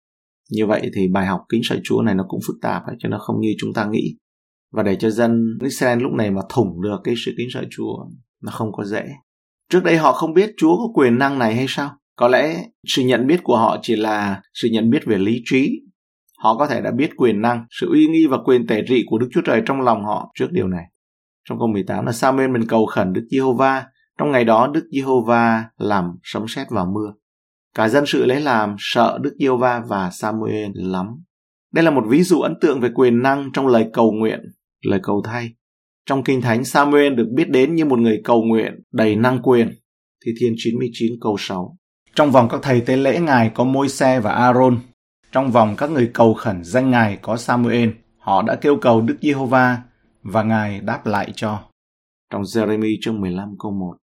Như 0.52 0.66
vậy 0.66 0.92
thì 0.96 1.08
bài 1.08 1.26
học 1.26 1.42
kính 1.50 1.62
sợ 1.64 1.78
Chúa 1.84 2.02
này 2.02 2.16
nó 2.16 2.26
cũng 2.28 2.40
phức 2.48 2.56
tạp 2.62 2.84
ấy, 2.88 2.96
cho 3.00 3.10
nó 3.10 3.18
không 3.18 3.40
như 3.40 3.54
chúng 3.60 3.74
ta 3.74 3.86
nghĩ. 3.86 4.18
Và 4.72 4.84
để 4.84 4.96
cho 4.96 5.10
dân 5.10 5.58
Israel 5.64 6.02
lúc 6.02 6.12
này 6.12 6.32
mà 6.32 6.42
thủng 6.50 6.82
được 6.82 6.98
cái 7.04 7.16
sự 7.26 7.32
kính 7.38 7.48
sợ 7.54 7.64
Chúa 7.70 8.06
nó 8.42 8.52
không 8.52 8.72
có 8.72 8.84
dễ. 8.84 9.04
Trước 9.72 9.84
đây 9.84 9.98
họ 9.98 10.14
không 10.14 10.34
biết 10.34 10.54
Chúa 10.58 10.78
có 10.78 10.88
quyền 10.94 11.18
năng 11.18 11.40
này 11.40 11.56
hay 11.56 11.66
sao? 11.70 11.92
Có 12.16 12.28
lẽ 12.28 12.66
sự 12.88 13.02
nhận 13.02 13.28
biết 13.28 13.40
của 13.44 13.58
họ 13.58 13.78
chỉ 13.82 13.96
là 13.96 14.42
sự 14.54 14.70
nhận 14.72 14.90
biết 14.90 15.06
về 15.06 15.18
lý 15.18 15.42
trí. 15.46 15.82
Họ 16.38 16.58
có 16.58 16.68
thể 16.68 16.82
đã 16.82 16.92
biết 16.92 17.10
quyền 17.18 17.42
năng, 17.42 17.66
sự 17.70 17.90
uy 17.92 18.08
nghi 18.08 18.28
và 18.28 18.38
quyền 18.46 18.68
tể 18.68 18.82
trị 18.88 19.04
của 19.08 19.18
Đức 19.18 19.28
Chúa 19.32 19.42
Trời 19.42 19.62
trong 19.66 19.82
lòng 19.82 20.04
họ 20.04 20.32
trước 20.36 20.48
điều 20.52 20.68
này. 20.68 20.84
Trong 21.50 21.60
câu 21.60 21.68
18 21.68 22.06
là 22.06 22.12
Samuel 22.12 22.50
mình 22.50 22.68
cầu 22.68 22.86
khẩn 22.86 23.14
Đức 23.14 23.28
Giê-hô-va. 23.32 23.86
Trong 24.20 24.32
ngày 24.32 24.44
đó 24.44 24.68
Đức 24.74 24.88
Giê-hô-va 24.92 25.66
làm 25.78 26.12
sấm 26.24 26.46
sét 26.48 26.68
và 26.70 26.86
mưa. 26.86 27.14
Cả 27.76 27.90
dân 27.90 28.06
sự 28.06 28.26
lấy 28.26 28.42
làm 28.42 28.76
sợ 28.80 29.20
Đức 29.22 29.36
Giê-hô-va 29.40 29.84
và 29.88 30.10
Samuel 30.10 30.72
lắm. 30.74 31.08
Đây 31.74 31.84
là 31.84 31.92
một 31.92 32.04
ví 32.08 32.24
dụ 32.24 32.42
ấn 32.42 32.54
tượng 32.62 32.80
về 32.80 32.90
quyền 32.96 33.22
năng 33.22 33.52
trong 33.54 33.68
lời 33.68 33.90
cầu 33.94 34.12
nguyện, 34.12 34.40
lời 34.82 35.00
cầu 35.04 35.22
thay. 35.26 35.54
Trong 36.06 36.24
Kinh 36.24 36.42
Thánh, 36.42 36.64
Samuel 36.64 37.14
được 37.14 37.28
biết 37.36 37.50
đến 37.50 37.76
như 37.76 37.86
một 37.86 38.00
người 38.00 38.22
cầu 38.24 38.44
nguyện 38.44 38.84
đầy 38.92 39.16
năng 39.16 39.42
quyền. 39.42 39.72
Thi 40.26 40.32
Thiên 40.40 40.54
99 40.58 41.14
câu 41.22 41.36
6. 41.40 41.78
Trong 42.16 42.32
vòng 42.32 42.48
các 42.50 42.60
thầy 42.64 42.82
tế 42.82 42.98
lễ 42.98 43.20
Ngài 43.20 43.52
có 43.56 43.64
môi 43.64 43.90
xe 43.90 44.20
và 44.20 44.32
Aaron. 44.32 44.78
Trong 45.32 45.52
vòng 45.52 45.76
các 45.78 45.92
người 45.92 46.12
cầu 46.14 46.34
khẩn 46.34 46.64
danh 46.64 46.92
Ngài 46.92 47.18
có 47.22 47.38
Samuel. 47.38 47.90
Họ 48.18 48.42
đã 48.42 48.56
kêu 48.56 48.78
cầu 48.82 49.02
Đức 49.02 49.16
Giê-hô-va 49.22 49.78
và 50.24 50.44
Ngài 50.44 50.80
đáp 50.80 51.06
lại 51.06 51.32
cho. 51.36 51.60
Trong 52.32 52.42
Jeremy 52.42 52.96
chương 53.02 53.22
15 53.22 53.50
câu 53.60 53.72
1. 53.72 53.98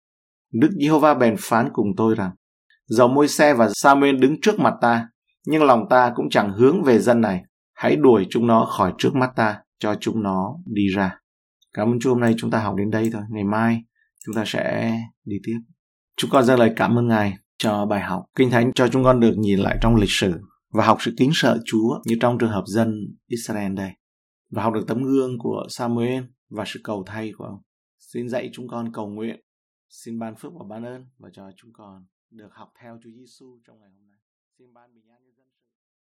Đức 0.52 0.70
Giê-hô-va 0.80 1.14
bèn 1.14 1.34
phán 1.38 1.68
cùng 1.72 1.86
tôi 1.96 2.14
rằng, 2.14 2.30
dầu 2.86 3.08
môi 3.08 3.28
xe 3.28 3.54
và 3.54 3.68
Samuel 3.74 4.16
đứng 4.16 4.40
trước 4.40 4.60
mặt 4.60 4.74
ta, 4.80 5.08
nhưng 5.46 5.62
lòng 5.62 5.86
ta 5.90 6.12
cũng 6.14 6.30
chẳng 6.30 6.52
hướng 6.52 6.82
về 6.82 6.98
dân 6.98 7.20
này. 7.20 7.42
Hãy 7.74 7.96
đuổi 7.96 8.26
chúng 8.30 8.46
nó 8.46 8.64
khỏi 8.64 8.92
trước 8.98 9.14
mắt 9.14 9.30
ta, 9.36 9.58
cho 9.78 9.94
chúng 10.00 10.22
nó 10.22 10.54
đi 10.66 10.86
ra. 10.94 11.19
Cảm 11.74 11.88
ơn 11.88 12.00
Chúa, 12.00 12.10
hôm 12.10 12.20
nay 12.20 12.34
chúng 12.38 12.50
ta 12.50 12.62
học 12.62 12.74
đến 12.76 12.90
đây 12.90 13.10
thôi. 13.12 13.22
Ngày 13.30 13.44
mai 13.44 13.84
chúng 14.24 14.34
ta 14.34 14.44
sẽ 14.46 14.96
đi 15.24 15.36
tiếp. 15.44 15.58
Chúng 16.16 16.30
con 16.30 16.44
dâng 16.44 16.58
lời 16.58 16.72
cảm 16.76 16.98
ơn 16.98 17.08
Ngài 17.08 17.34
cho 17.58 17.86
bài 17.86 18.00
học. 18.00 18.24
Kinh 18.34 18.50
Thánh 18.50 18.72
cho 18.74 18.88
chúng 18.88 19.04
con 19.04 19.20
được 19.20 19.34
nhìn 19.38 19.58
lại 19.58 19.78
trong 19.82 19.96
lịch 19.96 20.10
sử 20.10 20.32
và 20.72 20.86
học 20.86 20.98
sự 21.00 21.14
kính 21.18 21.30
sợ 21.34 21.58
Chúa 21.64 22.00
như 22.04 22.16
trong 22.20 22.38
trường 22.38 22.50
hợp 22.50 22.64
dân 22.66 23.16
Israel 23.26 23.74
đây. 23.74 23.90
Và 24.50 24.62
học 24.62 24.74
được 24.74 24.84
tấm 24.88 25.02
gương 25.02 25.38
của 25.38 25.66
Samuel 25.68 26.24
và 26.48 26.64
sự 26.66 26.80
cầu 26.84 27.04
thay 27.06 27.32
của 27.38 27.44
ông. 27.44 27.62
Xin 27.98 28.28
dạy 28.28 28.50
chúng 28.52 28.68
con 28.68 28.92
cầu 28.92 29.08
nguyện. 29.08 29.40
Xin 29.88 30.18
ban 30.18 30.34
phước 30.36 30.52
và 30.54 30.64
ban 30.68 30.84
ơn 30.84 31.06
và 31.18 31.30
cho 31.32 31.50
chúng 31.56 31.70
con 31.72 32.06
được 32.30 32.48
học 32.52 32.72
theo 32.82 32.98
Chúa 33.04 33.10
Giêsu 33.10 33.58
trong 33.66 33.80
ngày 33.80 33.90
hôm 33.90 34.08
nay. 34.08 34.18
Xin 34.58 34.74
ban 34.74 34.94
bình 34.94 35.08
an. 35.08 35.29